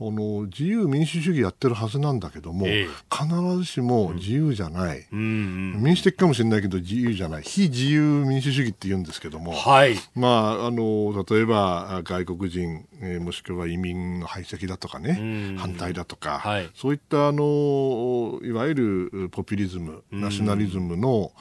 [0.00, 3.28] あの自由民主主義やってるはずなんだけども、え必
[3.58, 7.42] ずしも自由じゃない、うん、民主的かもしれないけど自由じゃない。
[7.42, 10.28] 非自由民主主義って言うんですけども、はい、ま
[10.62, 18.74] あ、あの例えば外国人、えー、もしくは移民の排斥だとかね、反対だとか、はい、そういったあのいわゆ
[19.10, 21.32] るポピュリズム、ナショナリズムの、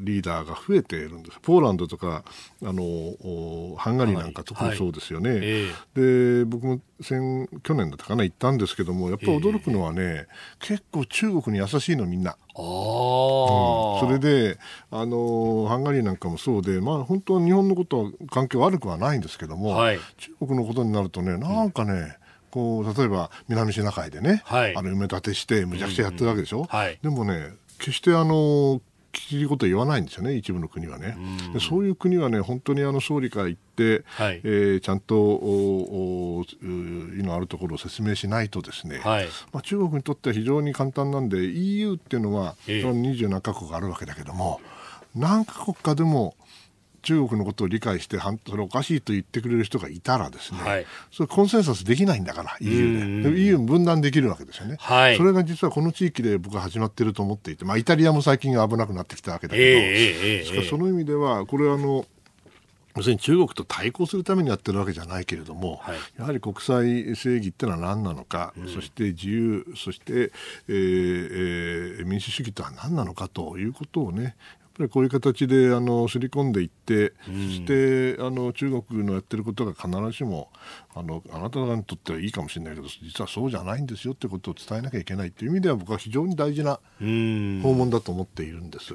[0.00, 1.38] リーダーが増えているんです。
[1.40, 2.24] ポーランドとか
[2.62, 5.30] あのハンガリーなんか特にそうですよね。
[5.30, 12.36] はいえー、で僕も先去年だったかな行ったんですけどもやっぱり驚くのはね、えー、結構中国に優しいのみんな。
[12.56, 14.58] あうん、それで
[14.90, 22.12] あのハンガリーなんかもそうで、まあ、本当は日本のことは関係悪くはないんですけども、はい、中国のことになるとねなんかね、うん
[22.50, 26.64] こう例えば南シナ海でね、はい、あの埋め立てしてむちゃくちゃやってるわけでしょ、うん。
[26.64, 28.80] うんはい、でもね決してあの
[29.12, 31.16] きりこと言わないんですよね、一部の国はね。
[31.52, 44.60] でそういう国はね、本当にあの総理から言って、はい、えー、ちゃんとおお意のあるところを説明しないとですね、はい、まあ、中国にとっては非常に簡単なんで EU っていうのは、ええ、27カ国あるわけだけども
[45.14, 46.34] 何カ国かでも
[47.02, 53.40] 中国のことを理解してそれおかしいと言ってくれる人がいたらですね、はい、それコンセンサスできないんだから EU で。
[53.40, 62.04] EU 分断できるわけですよね、はい、それが実はこの地域で僕は始まっていると思っていて、まあ、イタリアも最近危なくなってきたわけだけど、えー、しかその意味ではこれはあの
[62.96, 70.32] 要するに中国と対抗するためにやってるわけじゃないけれども、はい、やはり国際正義ってのは何なのか、うん、そして自由、そして、
[70.68, 74.34] えーえー、民主主義とは何なのかということをね、
[74.88, 80.50] こういう形であのすり込んでいって、うん、そしてあの中国のやってることが必ずしも
[80.94, 88.94] あのあなた方にとってはいいかもしれないけど実はそうじゃないんですよってことを伝えなきゃいけないという意味では僕は非常に大事な訪問だと思っているんです。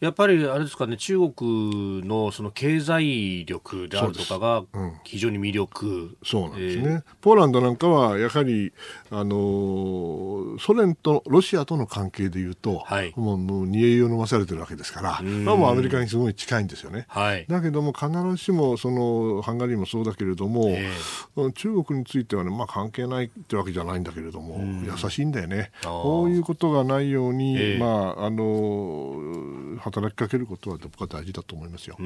[0.00, 4.64] やっぱりあれですかね中国のその経済力であるとかが
[5.04, 6.16] 非常に魅力。
[6.24, 8.72] そうなんですね、えー、ポーランドなんかはやはり
[9.10, 17.04] あのソ連とロシアとの関係でいうと、はい、もうもう煮え湯を飲まされてるわけですから、まあ、もうアメリカにすごい近いんですよね。
[17.08, 25.70] はい、だけども必ずしもそのハンガリーもそうだけれども、えー、中国についてはね、まあ、関係ないってわけじゃないんだけれども、優しいんだよね。
[25.84, 31.96] こういうことがないように、えー、まああの働きかけることは僕は大事だと思いますよ。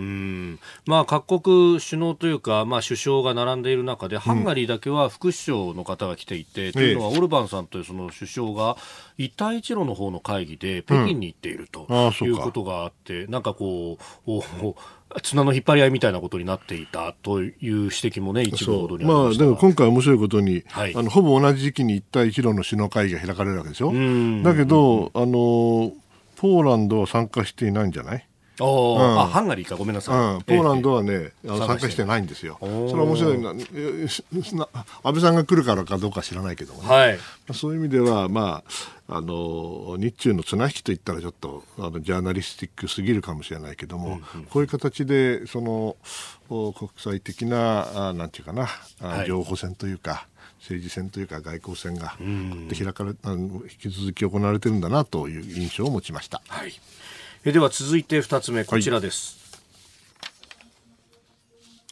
[0.87, 8.77] まあ、各国首脳というか、まあ、首相が並んでいる中で、ハンガリーだけは副首相の方が来ていて、うん、というのは、オルバンさんというその首相が、
[9.19, 11.87] 一帯一路の方の会議で北京に行っていると
[12.23, 23.93] いうことがあって、うん、なんかこう、綱の引っ張り合いみたいなことになっていたという指摘もね、一部ままあ、でも今回面白いことに、はい、あのほぼ同じ時期に一帯一路の首脳会議が開かれるわけでしょ？
[24.43, 25.93] だけど、あの、
[26.37, 28.29] ポーランドは参加していないんじゃない？
[28.59, 29.77] おうん、あハンガリーか。
[29.77, 32.57] ごめんなさい、うん、ポーランドはね、ええ、参加してないんですよ。
[32.61, 33.51] それは面白いな。
[33.51, 34.25] 安
[35.03, 37.19] 倍さんが来るからかどうか知らないけどもね、はい、
[37.53, 38.71] そういう意味ではまあ
[39.09, 45.97] あの日中の綱引きといったらちょっとあのジャーナリスティックすぎるかもしれないけども、うんうん、こういう形でその
[46.49, 48.67] 国際的なあなんていうかな、
[49.01, 50.27] はい、情報戦というか
[50.59, 52.17] 政治戦というか外交戦が
[52.77, 56.43] 開かれ引き続き行われてるんだなという印象を持ちました。
[56.49, 56.73] はい。
[57.45, 59.39] えでは続いて2つ目こちらです、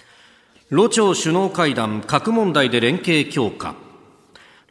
[0.01, 3.84] はい、ロ朝首脳会談核問題で連携強化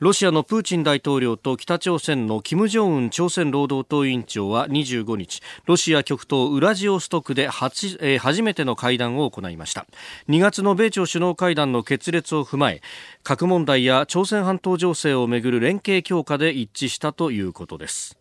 [0.03, 9.85] ロシアのプーチン大統領と北朝鮮の金正恩朝鮮労働党委員長は25日ロシア極東ウラジオストクで初,、えー、初めての会談を行いました。
[10.27, 12.81] 2月の米朝首脳会談の決裂を踏まえ
[13.23, 18.17] 核問題や朝鮮半島情勢をめぐる連携強化で一致したということです。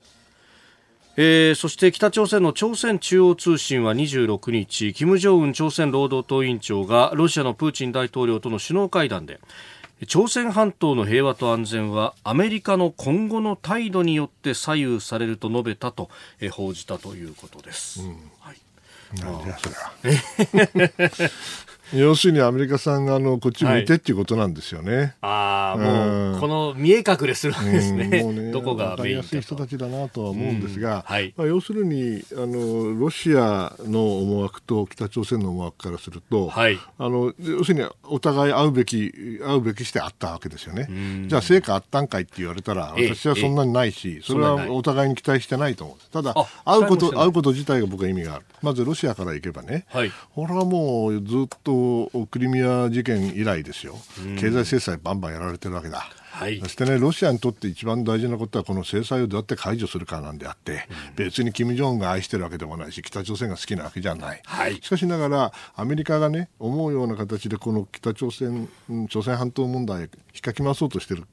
[1.16, 9.38] えー、そして北朝鮮の朝鮮中央通信は26日金正恩朝鮮労働党委員長がロシアのプーチン大統領との首脳会談で
[10.06, 16.10] 朝鮮半島の平和と安全はアメリカの今後の態度によって左右されると述べたと、
[16.40, 18.02] えー、報じたということです。
[18.02, 18.08] うん、
[18.40, 18.56] はい
[19.20, 21.30] なんじゃそれは。
[21.94, 24.96] 要するにアメリカさんがあのこっち向いてっていうことなんですよね。
[24.96, 28.22] はい、ああ、もう、この見え隠れするわけですね。
[28.22, 29.22] うね どこがメインか。
[29.22, 40.88] やすい人たちだなとは思うんですが、はい、まあ、要するにあのロシアの思惑と北朝鮮の思惑からすると、はい、あの要するにお互い会うべき会うべきしてあったわけですよね。
[41.26, 46.12] じゃあ成果あったんかいって言われたら私はそんなにないし、それはお互いに期待してないと思う。
[46.12, 48.44] ただ会うこと会うこと自体が僕は意味がある。
[48.62, 51.81] まずロシアから行けばね、はい、これはもうずっと
[52.30, 53.96] クリミア事件以来ですよ、
[54.38, 56.08] 経済制裁バンバンやられてるわけだ。
[56.32, 64.40] はい、そしてね、ロシアにとって一番大事なことは、この制裁をどうやって解除するかなんであって、うん、別に金正恩が愛してるわけでもないし、北朝鮮が好きなわけじゃない。
[64.44, 68.66] はい、しかしながら、アメリカがね、思うような形で、この北朝鮮、
[69.10, 70.08] 朝鮮半島問題、引っ
[70.40, 71.24] かき回そうとしてる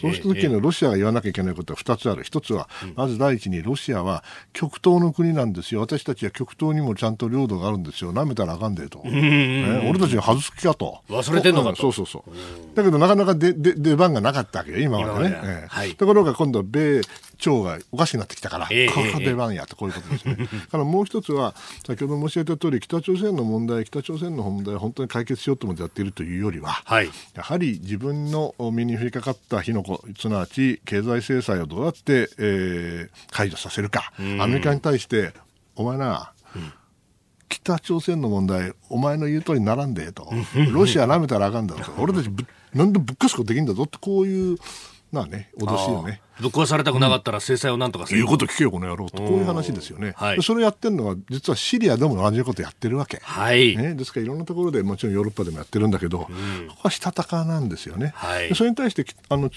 [0.00, 2.24] そうした時にロシアが言わなきゃいけないことは2つある。
[2.24, 5.80] 1つは、まず第一にロシアは極東の国なんですよ。
[5.80, 8.12] 私たちは極東にもちゃんと領土があるんですよ。
[8.12, 9.00] 舐めたらあかんでと。
[9.04, 11.00] ね、俺たちが外す気かと。
[11.08, 11.76] 忘れてんのかと。
[11.76, 12.76] そうそうそう。
[12.76, 15.40] だけどなかなか出出番がなかったわけよ、今までね。
[15.42, 17.00] えはい、ところが今度は米
[17.38, 20.36] 朝がおかしくなってきたから、えー、ここ出番やとこういうことですね。
[20.70, 21.54] からもう一つは、
[21.86, 35.32] 先ほど申し上げた通り、北朝鮮の問題、北朝鮮の問題を本当に解決しようと思ってやっているというよりは、はい、やはり自分の身に降りかかった火の粉、すなわち経済制裁をどうやって、えー、解除させるか、アメリカに対して、
[35.76, 36.72] お前な、うん。
[37.48, 40.30] 北朝鮮の問題、お前の言う通りにならんでと、
[40.72, 44.58] ロシアなめたらあかんだろと、俺たちぶ、なんでぶっかすことできんだぞって、こういう、
[45.10, 50.14] まあね、脅しをね、ぶっ壊されたくなかったら制裁をなんとか言うこと聞けよ、この野郎と、こういう話ですよね。
[50.16, 53.20] はい、それをやってるのは、実はシリアでも同じことやってるわけ。
[53.22, 53.76] はい。
[53.76, 58.12] ね、ですから、いろんなところで、もちろんヨーロッパでもやってるんだけど、うん、ここはしたたかなんですよね。
[58.14, 59.50] はい、それに対して、あの、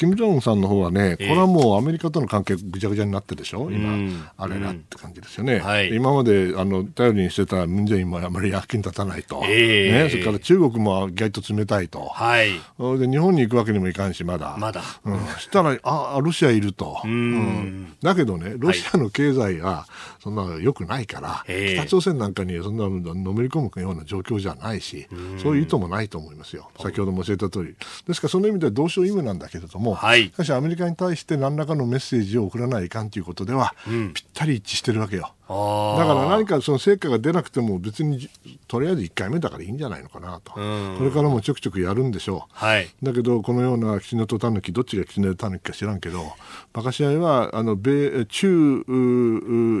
[0.00, 5.58] 金正恩さんの方はね、これはもうアメリカとの関係ぐちゃぐちゃになってるでしょ、今、あれなって感じですよね。
[5.58, 12.52] はい、今まであの頼りにしてたムン・ジェインもあまり役に立たないと、えー、ね、それから中国も意外と冷たいと、はい、
[12.98, 14.82] で日本に行くわけにもいかんし、まだ、まだ。
[15.04, 19.86] うん、そしたらあ、ロシアいると、うん、だけどね、ロシアの経済が
[20.20, 25.06] そんな良くないから、北朝鮮なんかにそんなのめり込むような状況じゃないし、
[25.42, 27.74] そういう意図もないと思いますよ、先ほども教えた通り。
[28.06, 35.32] ですから、その意味では同床異夢なんだけれども、はい、しかしアメリカに対して何らかのメッセージを送らないかんということでは、うん、ぴったり一致してるわけよ。
[35.50, 38.28] だから何かその成果が出なくても別に
[38.68, 40.60] とりあえず1回目だからいいんじゃないのかなと、こ
[41.00, 46.32] れからもちょくちょくやるんでしょう、はい、だけどこのようなキツネとタヌキどっちがキツネとタヌキか知らんけど
[46.74, 48.84] 馬鹿試合はあの米中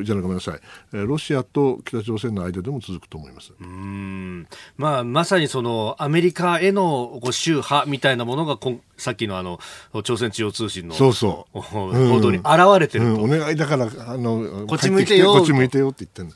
[0.04, 0.60] じゃなごめんなさい。
[0.92, 3.52] ロシアと北朝鮮の間でも続くと思います。
[3.60, 4.46] うん。
[4.76, 9.58] まあ、まさにそのアメリカへの宗派みたいなものがこんさっきのあの
[10.02, 11.60] 朝鮮中央通信のそうそう。
[11.60, 12.46] 報道に現
[12.78, 13.30] れてると、うん。
[13.30, 16.32] うん、お願いだからあのこっち向いてよこっち向いてよって言ってんの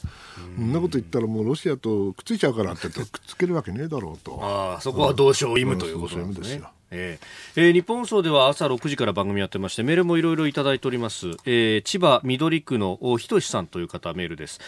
[0.56, 4.38] そんなこと言ったらもうロシアとくっついちゃうからってくっつけるわけねえだろうと。
[4.42, 6.62] あそこは同床異夢ということなんですね。
[6.90, 14.60] えーえー、日本放送では朝6時から番組やってましてメールもいろいろいただいております、えー、千葉緑区のひとしさんという方メールです。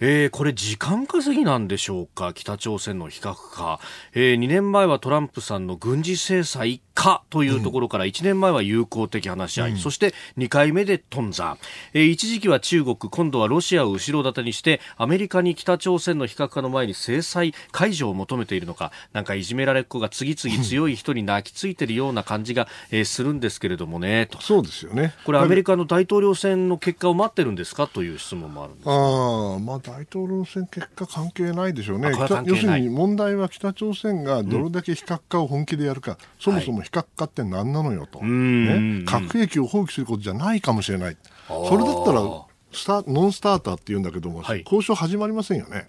[0.00, 2.32] えー、これ時間稼ぎなんでしょうか？
[2.32, 3.80] 北朝鮮の非核化、
[4.12, 11.56] えー、2年前はトランプさんの軍事制裁かというところから1年前は友好的話し合い、うん、そして2回目で頓挫、
[11.94, 24.40] えー、一時期は中国今度はロシアを後ろ盾にしてアメリカに北朝鮮の非核化の前に制裁解除を求めているのかなんかいじめられっ子が次々強い人に泣きついているような感じが、えー、するんですけれどもねと。
[24.40, 25.14] そうですよね。
[25.24, 27.86] これアメリカの大統領選の結果を待ってるんですか？
[27.86, 32.10] という質問もあるんですあ、まあ、大統領選結果関係ないでしょうね。
[32.44, 42.22] 要するに問題は北朝鮮がどれだけ非核化を本気でやるか、うん、そもそも非核化って何なのよと、ね、核兵器を放棄することじゃないかもしれない、それだったら
[42.70, 45.84] スタノンスターターって言うんだけども、はい、交渉始まりませんよね。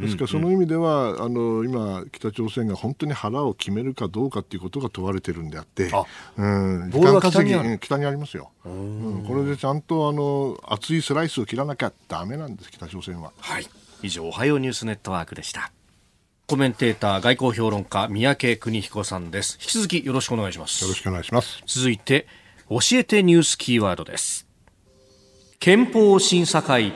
[0.00, 5.90] ですからその意味ではあの今、北朝鮮が本当に腹を決めるかどうかということが問われてるんであって、
[6.36, 13.32] うん、時間稼ぎ北にありますよ、うん、これでちゃんとあの厚いスライスを切らなきゃだめなんです、北朝鮮は。
[13.38, 13.66] はい、
[14.02, 15.72] 以上、おはようニュースネットワークでした。
[16.46, 19.58] コメンテーター外交評論家三宅邦彦さんです。
[19.60, 20.82] 引き続きよろしくお願いします。
[20.82, 21.62] よろしくお願いします。
[21.66, 22.26] 続いて
[22.68, 24.46] 教えてニュースキーワードです。
[25.58, 26.92] 憲法審査会。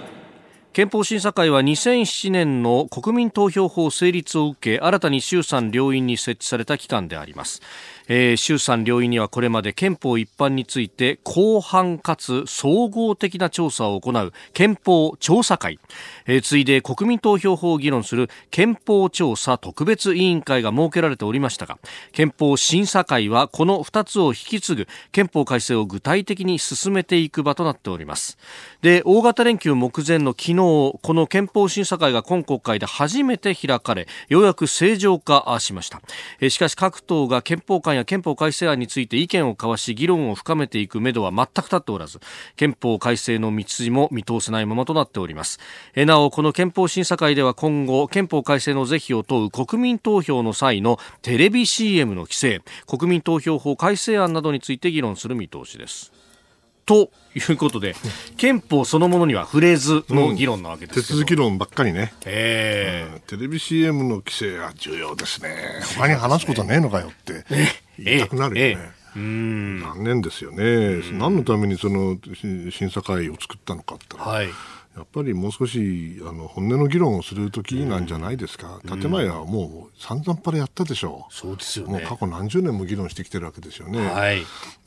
[0.77, 7.63] 憲法審査会は2007年の国民投票法成立を受け新たに衆参両院に設置された機関であります
[8.09, 15.79] えー、衆参両院にはこれまで憲法一般について広範かつ総合的な調査を行う憲法調査会、
[16.27, 21.79] えー、ついで国民投票法を議論する憲法調査特別委員会が設けられておりましたが
[22.13, 28.39] 憲法審査会はこの2つを引き継ぐ憲法改正を具体的に進めていく場となっております。
[28.83, 36.01] で大型連休目前の昨日この憲法審査会が今国会で初めて開かれようやく正常化しました、
[36.41, 42.21] えー、しかし各党が憲法改や憲法改正案について意見を交わし議論を深めていくめどは全く立っておらず
[42.57, 45.59] 憲法改正の道筋も見通せないままとなっております。
[45.95, 56.13] なおこの憲法審査会では今後憲法改正の是非を問う国民投票の際のテレビ CM の規制国民投票法改正案などについて議論する見通しです。
[56.87, 57.97] ということで、
[58.37, 67.45] 憲法そのものには触れずの議論なわけですけ、うん、手続き論ばっかりね、えー、うん、テレビ CM の規制は重要ですね、他に話すことねえのかよって
[67.99, 68.71] 言いたくなるよね。
[68.73, 69.81] えーえーうん。
[69.81, 72.19] 残念ですよね、何のためにその
[72.71, 74.49] 審査会を作ったのかって、はい、
[74.97, 84.39] やっぱりもう少しあの本音の議論をする時なんじゃないですか、うん、建前はもう散々パラやったでしょう、そうですよ、ね、もう過去何十年も議論してきてるわけですよね、はい、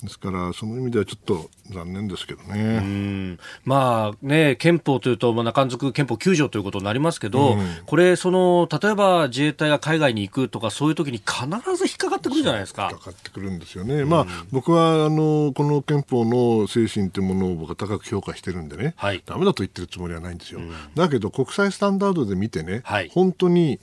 [0.01, 3.37] ですからその意味ではちょっと残念ですけどね。
[3.63, 11.45] まあね、憲法というと、まあ、中続憲法9条ということになりますけど、うん、これその、例えば自衛隊が海外に行くとか、そういう時に必
[11.75, 12.89] ず引っかかってくるじゃないですか。
[12.91, 13.95] 引っかかってくるんですよね。
[13.95, 20.59] うん、まあ、僕はあのこの憲法の精神というものを僕は高く評価してるんでね、はい、ダメだと言ってるつもりはないんですよ。
[20.59, 23.79] うん、だけど、国際スタンダードで見てね、はい、本当に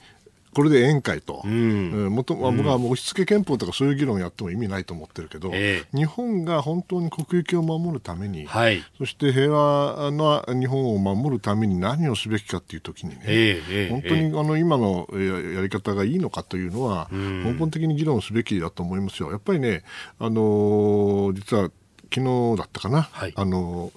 [0.56, 19.30] これで宴会と、うん、もとまあ、僕はもう押し付け憲法とかそういう議論をやっても意味ないと思ってるけど、えー、日本が本当に国益を守るために、はい、そして平和な日本を守るために何をすべきかというときにね、えー、本当にあの今のやり方がいいのかというのは、根本的に議論すべきだと思いますよ。
[19.32, 19.82] やっぱりね、
[20.18, 21.70] あのー、実は
[22.12, 23.32] 昨日だったかな、はい。
[23.36, 23.92] あの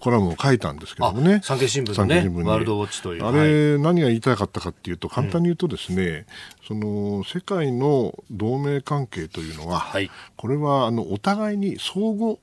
[0.00, 1.36] コラムを書いたんですけどもね。
[1.36, 2.42] あ産経新聞のね聞に。
[2.42, 3.24] ワールドウォッチという。
[3.24, 6.26] あれ、何が言いたかったかっていうと簡単に言うとですね、
[6.66, 10.10] その世界の同盟関係というのは、はい。
[10.36, 12.38] これはあのお互いに相互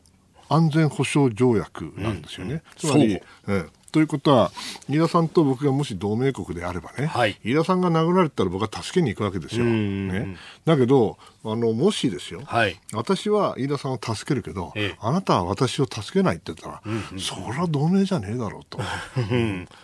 [0.49, 2.63] 安全保障条約なんですよね。
[2.77, 4.51] つまり、ええということは、
[4.89, 7.37] 飯田さんと僕がもし同盟国であればね、はい。
[7.43, 9.65] 飯田さんが殴られたら僕は助けに行くわけですよ。
[9.65, 12.79] んね、だけどあの、もしですよ、はい。
[12.93, 14.97] 私は飯田さんを助けるけど、ええ。
[15.01, 16.81] あなたは私を助けないって言ったら、
[17.19, 18.77] それは同盟じゃねえだろうと、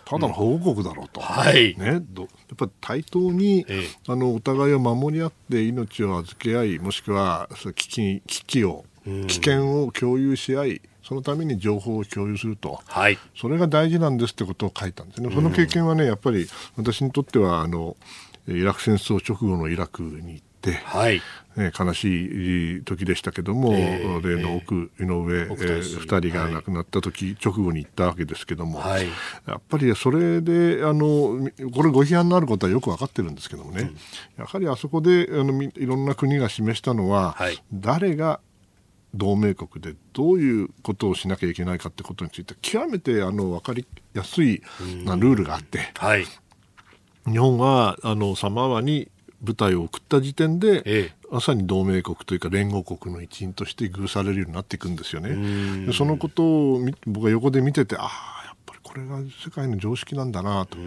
[0.06, 1.76] ただの保護国だろうと、はい。
[1.78, 3.88] ね、どやっぱり対等に、ええ。
[4.08, 12.82] あのお互いを守り合って命を預け合いもしくは危機危機を危険を共有し合いそのために情報を共有すると。
[12.86, 13.18] はい。
[13.34, 15.34] それが大事なんですってことを書いたんですね。
[15.34, 17.96] その経験はね、やっぱり私にとっては、あの、
[18.48, 21.22] イラク戦争直後のイラクに行って、はい。
[21.60, 29.08] えー悲しい時でしたけども、ええ例の奥、井上、えー二人が亡くなった時、直後に行ったわけですけども、はい
[29.48, 33.92] やっぱりそれであのみこれご批判のあることはよく分かってるんですけどもね、
[34.38, 38.40] やはりあそこであのみいろんな国が示したのは、はい誰が
[39.18, 44.62] 同盟国でどういうことをしなきゃいけないかってことについて極めてあの分かりやすい
[45.04, 46.26] なルールがあって、はい。
[47.26, 49.10] 日本はあのサマーワに
[49.42, 55.86] 部隊を送った時点で、ええまさに同盟国というか連合国の一員として遇されるようになっていくんですよね。
[55.86, 58.37] でそのことをみ僕は横で見ててああ
[58.98, 60.78] これが世界の常識なんだなと、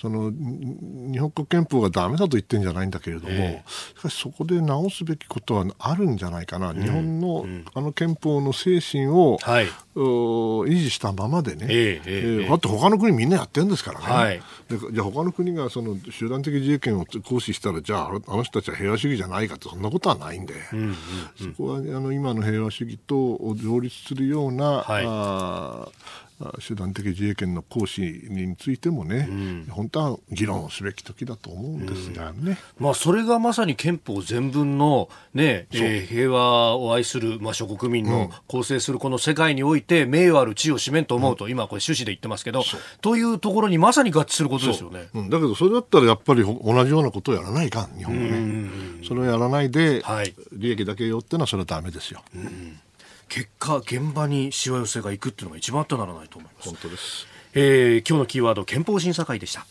[0.00, 3.64] そのん日本国憲法がダメだと言ってるんじゃないんだけれども、え
[3.96, 7.44] しかしそこで直すべきことはあるんじゃないかな、日本の
[7.74, 9.66] あの憲法の精神を、はい。
[10.00, 14.42] お維持したままでね、ええええだって他の国みんなやってるんですからね、はい。
[14.68, 20.54] でじゃあ他の国がその集団的自衛権を行使したらじゃああの人たちは平和主義じゃないかってそんなことはないんで、
[21.36, 25.04] そこはあの今の平和主義と両立するような、はい。
[25.04, 25.88] あ
[26.60, 29.28] 集団的自衛権の行使についてもね、
[29.70, 32.58] 本当は議論をすべき時だと思うんですがね。
[32.78, 42.62] まあ、それがまさに憲法全文の、ねえー平和を愛する、まあ、諸国民の構成するこの世界において名誉ある地位を占めんと思うと、今これ趣旨で言ってますけど
[43.00, 45.08] というところにまさに合致することですよね。
[45.14, 45.22] う。
[45.22, 48.70] ん、だけどそれだったらやっぱりほ同じようなことをやらないかん日本はね、
[49.06, 50.34] それをやらないで、はい。
[50.52, 52.22] 利益だけよってのはそれはダメですよ、
[53.28, 56.68] 結果現場にしわ寄せがいくっていうのが一番あってはならないと思います。
[56.68, 57.26] 本当です。
[57.54, 59.66] えー今日のキーワード憲法審査会でした。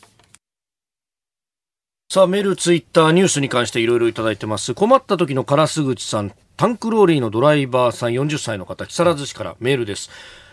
[2.09, 4.73] さあメールツイッターニュースに関していろいろいただいてます。
[4.73, 10.09] 困った時のカラス口さんタンクローリーのドライバーさん40歳の方木更津市からメールです。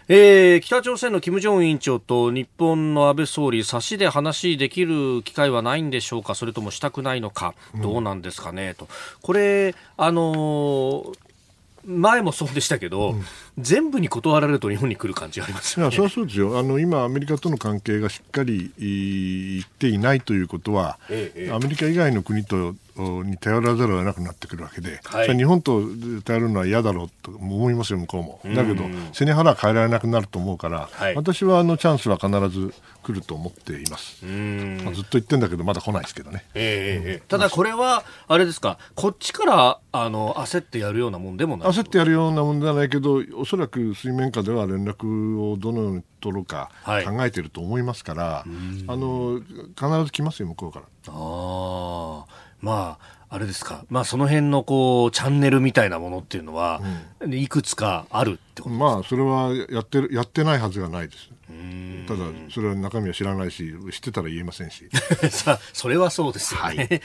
[0.07, 8.87] えー北朝鮮の金正恩委員長と日本の安倍総理、差しで話できる機会はないんでしょうか、それともしたくないのか、どうなんですかね、と。
[9.23, 11.24] これ、あのー
[11.87, 13.15] 前もそうでしたけど、
[13.59, 15.91] 全部に断られると日本に来る感じがありますよね。
[15.91, 16.59] いやそれはそうですよ。
[16.59, 21.53] あの今、アメリカとの関係がしっかりいいっていないということは、ええええ。
[21.53, 25.37] アメリカ以外の国とおに頼らざるを得なくなってくるわけで、はい。
[25.37, 25.83] 日本と
[26.25, 28.55] 頼るのは嫌だろうと思いますよ、向こうも。
[28.55, 31.15] だけど、背に腹は変えられなくなると思うから、はい。
[31.15, 34.25] 私はあのチャンスは必ず来ると思っています。
[34.25, 36.45] まあずっと言ってんだけど、まだ来ないですけどね。
[36.55, 37.23] ええええ。
[37.29, 41.69] ただこれは、あれですか、こっちからあの焦ってやるようなもんでもない？
[41.69, 47.05] 焦ってやるようなもんではないけど、おそらく水面下では連絡をどのように取ろうかはい。
[47.05, 49.39] 考えていると思いますから、あの
[49.79, 50.87] 必ず来ますよ、向こうから。
[51.09, 52.27] ああ、
[52.63, 56.81] まあ、あれですか、まあ、その辺のこうチャンネルみたいなものっていうのは、
[57.29, 61.31] いくつかあるってことまあ、それはやってるやってないはずがないです。
[62.07, 64.89] ただ、それは中身は知らないし、知ってたら言えませんし。
[65.31, 67.01] さあ、それはそうですよね。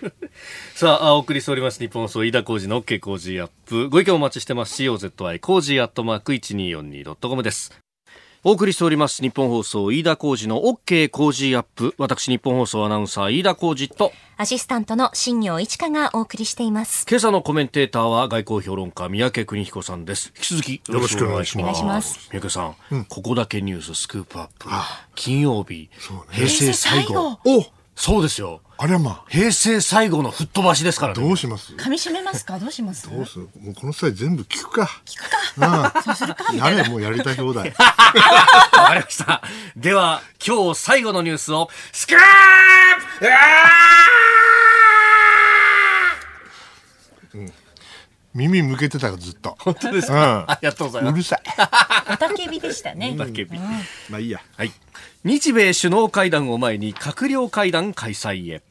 [0.74, 1.78] さあ、あお送りしております。
[1.78, 3.88] 日本放送、飯田浩二の OK 工事アップ。
[3.88, 4.82] ご意見お待ちしてます。
[4.82, 7.83] COZY 工事アットマーク 1242.com です。
[8.46, 9.22] お送りしております。
[9.22, 11.94] 日本放送、飯田浩二の OK 工事アップ。
[11.96, 17.06] 私、日本放送アナウンサー、飯田浩二と、アシスタントの新業一華がお送りしています。
[17.08, 20.30] 今朝のコメンテーターは外交評論家、三宅邦彦さんです。
[20.36, 21.64] 引き続きよろしくお願いします。
[21.64, 24.68] よろしくお願いします三宅さん、ここだけニューススクープアップ。
[25.14, 25.88] 金曜日、
[26.30, 27.40] 平成最後。
[27.46, 27.64] お
[27.96, 28.60] そうですよ。
[28.76, 31.22] ありゃまあ、平成最後の吹っ飛ばしですからね。
[31.22, 31.74] どうします？
[31.74, 32.58] 噛み締めますか？
[32.58, 33.08] どうします？
[33.08, 33.48] どうする？
[33.60, 34.90] もうこの際全部聞くか。
[35.06, 35.36] 聞くか。
[35.60, 35.92] あ
[36.50, 37.68] あやれ、もうやりたい放題。
[37.70, 39.42] わかりました。
[39.76, 42.16] では、今日最後のニュースを、スクー
[43.20, 43.36] プうわ
[48.34, 49.56] 耳向けてたよ、ずっと。
[49.60, 51.16] 本当ですうんか、ありがとうございうます。
[51.18, 51.42] るさい。
[52.12, 53.14] おたけびでしたね。
[53.16, 53.58] 叫び
[54.10, 54.40] まあいいや。
[54.56, 54.72] はい。
[55.22, 58.62] 日米首脳会談を前に閣僚会談開催へ。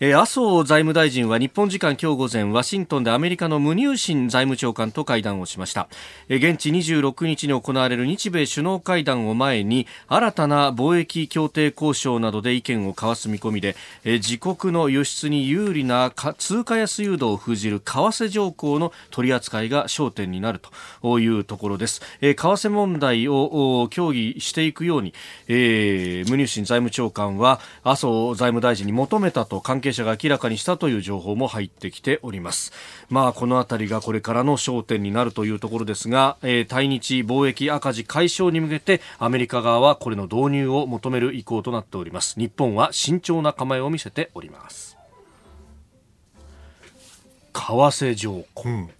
[0.00, 5.88] 麻生財務大臣は日本時間今日午前ワシントンでアメリカのムニューシン財務長官と会談をしました、
[6.28, 20.60] 現地26日に行われる日米首脳会談を前に新たな貿易協定交渉などで意見を交わす見込みで、自国の輸出に有利な通貨安誘導を封じる為替条項の取り扱いが焦点になる
[21.02, 25.14] というところです、為替問題を協議していくように、
[25.46, 32.72] え、ムニューシン財務長官は麻生財務大臣に求めたと関係者が明らかにしたという情報も入ってきております。
[33.10, 42.38] まあ、このあたりがこれからの焦点になるというところですが、えー、対日貿易赤字解消に向けてアメリカ側はこれの導入を求める意向となっております。
[42.38, 44.96] 日本は慎重な構えを見せております。
[47.52, 48.90] 為替条項、うん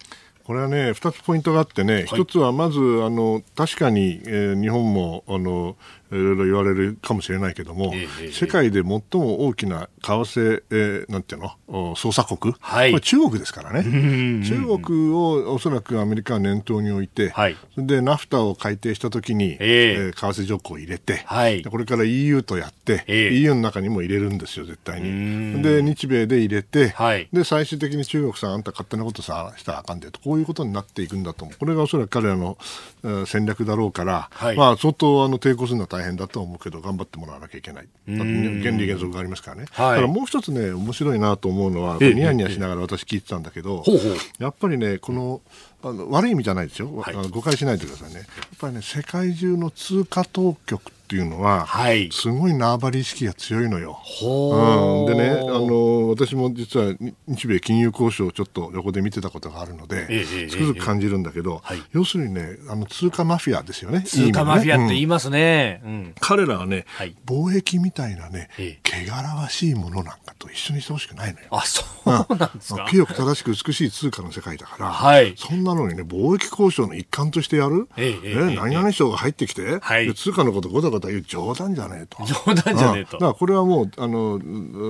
[0.45, 5.77] これはね、2つポイントがあってね、はい、1つはまず、あの確かに、えー、日本もあの
[6.11, 8.85] いろいろ言われるかもしれないけども、えー、世界で最
[9.21, 25.63] も大きな為替、えー、なんていうの、操作国、はい、中国ですからね、中国をおそらくアメリカは念頭に置いて、はい、でナフタを改定したときに、えー、為替条項を入れて、はい、これから EU とやって、えー、EU の中にも入れるんですよ、絶対に。
[25.63, 31.59] で、日米で入れて、はい、で、最終的に中国さん、あんた勝手なことさしたらあかんでと、こういうことになっていくんだと思う。
[31.59, 32.59] これがおそらく彼らの、
[33.05, 37.89] えー、戦略だろうから、はい、まあ、相当あの抵抗するのは大変だと思うけど、頑張ってもらわなきゃいけない。
[38.07, 38.25] 原
[38.73, 39.67] 理原則がありますからね。
[39.71, 44.17] はい、だからもう一つね、面白いなと思うのは、ニヤニヤしながら私聞いてたんだけど、ほうほう。
[44.39, 45.41] やっぱりね、この、
[45.85, 48.17] あの悪い意味じゃないですよ、はい、誤解しないでくださいね。
[48.17, 48.25] やっ
[48.59, 54.01] ぱりね、世界中の通貨当局っていうのは、はい、すごい縄張り意識が強いのよ。
[54.23, 55.03] う。
[55.03, 56.95] ん、でねあの、私も実は
[57.29, 64.03] 日米金融交渉をちょっと横で見てたことがあるので、ええ、つくづく感じるんだけど、え、要するにねあの通貨マフィアですよね。
[64.03, 65.83] 通貨マフィアって言いますね。
[65.85, 68.49] うん、彼らはね、はい、貿易みたいなね、
[68.83, 71.49] 汚らわしいものなんかと一緒にしてほしくないのよ。
[71.51, 82.25] あそうなんですか、清く正しく美しい通貨の世界だから、はい、そんなのにね貿易交渉の一環としてやる、ええ何々省が入ってきて、はい、通貨のことごたごた言う冗談じゃねえと。
[82.25, 83.13] 冗談じゃねえと。
[83.13, 84.41] だからこれはもう、あの、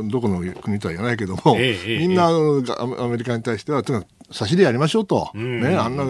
[0.09, 6.05] どこの国とは言わないけども、ええ、みんな、え、アメリカに対しては、とにかく差しでやりましょうと、ね、あんな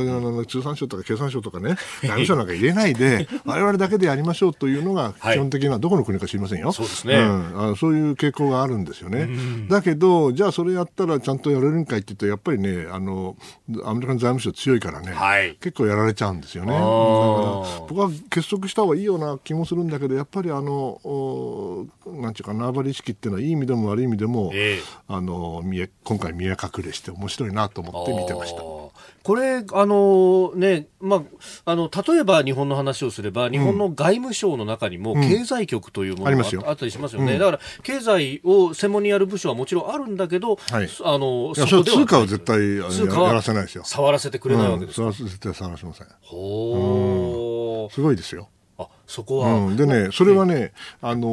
[0.46, 9.28] 通産省とか経産省とかね、 外務省なんか入れないで、われわれだけでやりましょうというのが、基本的な、どこの国か知りませんよ、そうですね、うん、あそういう傾向があるんですよね。
[9.68, 13.36] だけど、じゃあそれやったらちゃんとやれるんかいって言うと、やっぱりね、あの
[13.84, 16.72] アメリカの財務省強いからね、はい、結構やられちゃうんですよね。
[16.72, 16.86] だから
[17.88, 21.00] 僕は結束した方がいいような気もするんだけど、やっぱりあの、
[22.06, 28.13] なんていうか、縄張り意識っていうのは、いい意味でも悪い意味でも、えー、あの見え今回見え隠れして面白いなと思って。
[28.14, 28.74] 見てました。
[29.24, 31.24] これ、あのね、ま
[31.64, 37.32] あ、あの、例えば日本の話をすれば、日本の外務省の中にも経済局というものがあったりしますよね。
[37.32, 43.84] うん、だから、経済を専門にやる部署はもちろんあるんだけど、はい、あの、そこでは通貨は絶対やらせないですよ。
[43.84, 46.06] 触らせてくれないわけですか、うん、絶対触らせません。
[46.20, 48.50] ほすごいですよ。
[48.76, 49.54] あ、そこは。
[49.54, 51.28] うん、でね、それはね、あの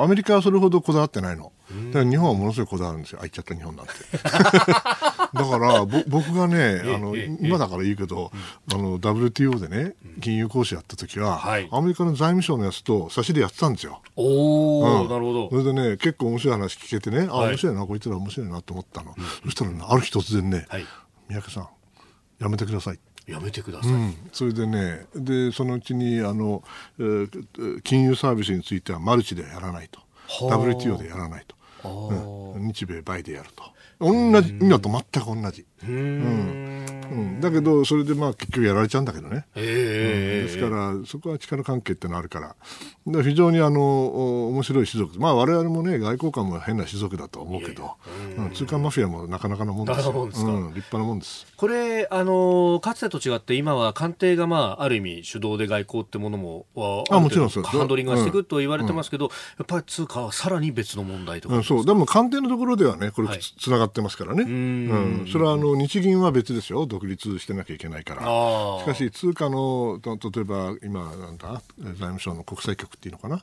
[0.00, 1.52] ー、アメリカはそれほどこだわってないの。
[1.92, 3.18] だから日本はものすごいこだわるんですよ。
[3.20, 3.92] あ、言っちゃった日本なんて。
[5.34, 8.30] だからぼ僕がねあの今だからいいけど、
[8.72, 14.00] あの WTO でね金融講師やった時は、アメリカの財務省のやつと差しでやってたんですよ。
[14.16, 15.50] おお、なるほど。
[15.50, 19.14] それでね結構面白い話聞けてね、あ面白いなこいつら面白いなと思ったの。
[19.44, 20.66] そしたらねある日突然ね、
[21.28, 21.68] 三宅さん
[22.38, 22.98] やめてください。
[23.26, 26.64] やめてください、うん、それでねでそのうちにあの、
[26.98, 30.00] えー、金融サービスについてはマルチでやらないと。
[30.28, 31.44] WTO でやらない
[31.82, 33.62] と、うん、日米バイでやると
[34.00, 35.66] 同じ今と全く同じ。
[37.10, 39.46] うん、だけど、それでまあ結局やられちゃうんだけどね。
[39.56, 39.62] うん、
[40.58, 47.92] ですから、そこは力関係ってのあるから、非常にあの面白い種族、まあ我々もね、外交官も変な種族だと思うけど、
[48.36, 50.42] うん、通貨マフィアもなかなかのもんですよ、うん、立
[50.76, 51.46] 派なもんです。
[51.56, 56.66] これ、あのかつてと違って、今は官邸が、まあ、ある意味、主導で外交ってものも、
[57.10, 64.42] あもちろんハンドリングがしていくと言われてますけど、やっぱり通貨はさらに別の問題とか、そう、でも官邸のところではね、これつながってますからね。
[64.42, 65.26] うん。
[65.30, 68.22] それはあの日銀は別ですよ、独立してなきゃいけないから。
[68.80, 70.47] しかし、通貨の、例えば
[70.82, 73.36] 今、なんだ、財務省の国際局っていうのかな、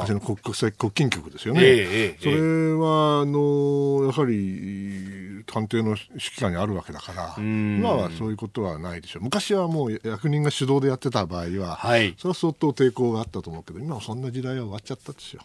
[0.00, 1.60] 昔の国際国金局ですよね。
[1.64, 9.22] えー、それは、あの、やはり、官邸の指揮下にあるわけだから、今はそういうことはないでしょう。
[9.22, 15.42] 昔はもう役人が主導でやってた場合は、はい、それは相当抵抗があったと思うけど、今はそんな時代は終わっちゃったですよ。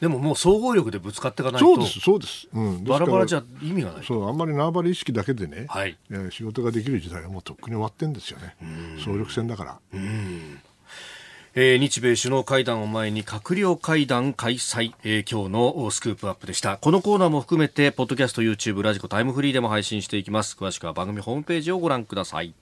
[0.00, 1.66] でももう総合力でぶつかっていかないと。
[1.66, 2.48] そうです、そうです。
[2.54, 4.06] うん、バラバラじゃ意味がない。
[4.06, 5.98] そう、あんまり縄張り意識だけでね、はい、
[6.30, 8.56] 仕事ができる時代はもうとっくに終わってんですよね。
[9.04, 9.78] 総力戦だから。
[11.54, 15.52] えー、日米首脳会談を前に閣僚会談開催、えー、今日
[15.84, 16.78] のスクープアップでした。
[16.78, 20.56] このコーナーも含めてポッドキャスト YouTube ラジコタイムフリーでも配信していきます。
[20.58, 22.54] 詳しくは番組ホームページをご覧ください。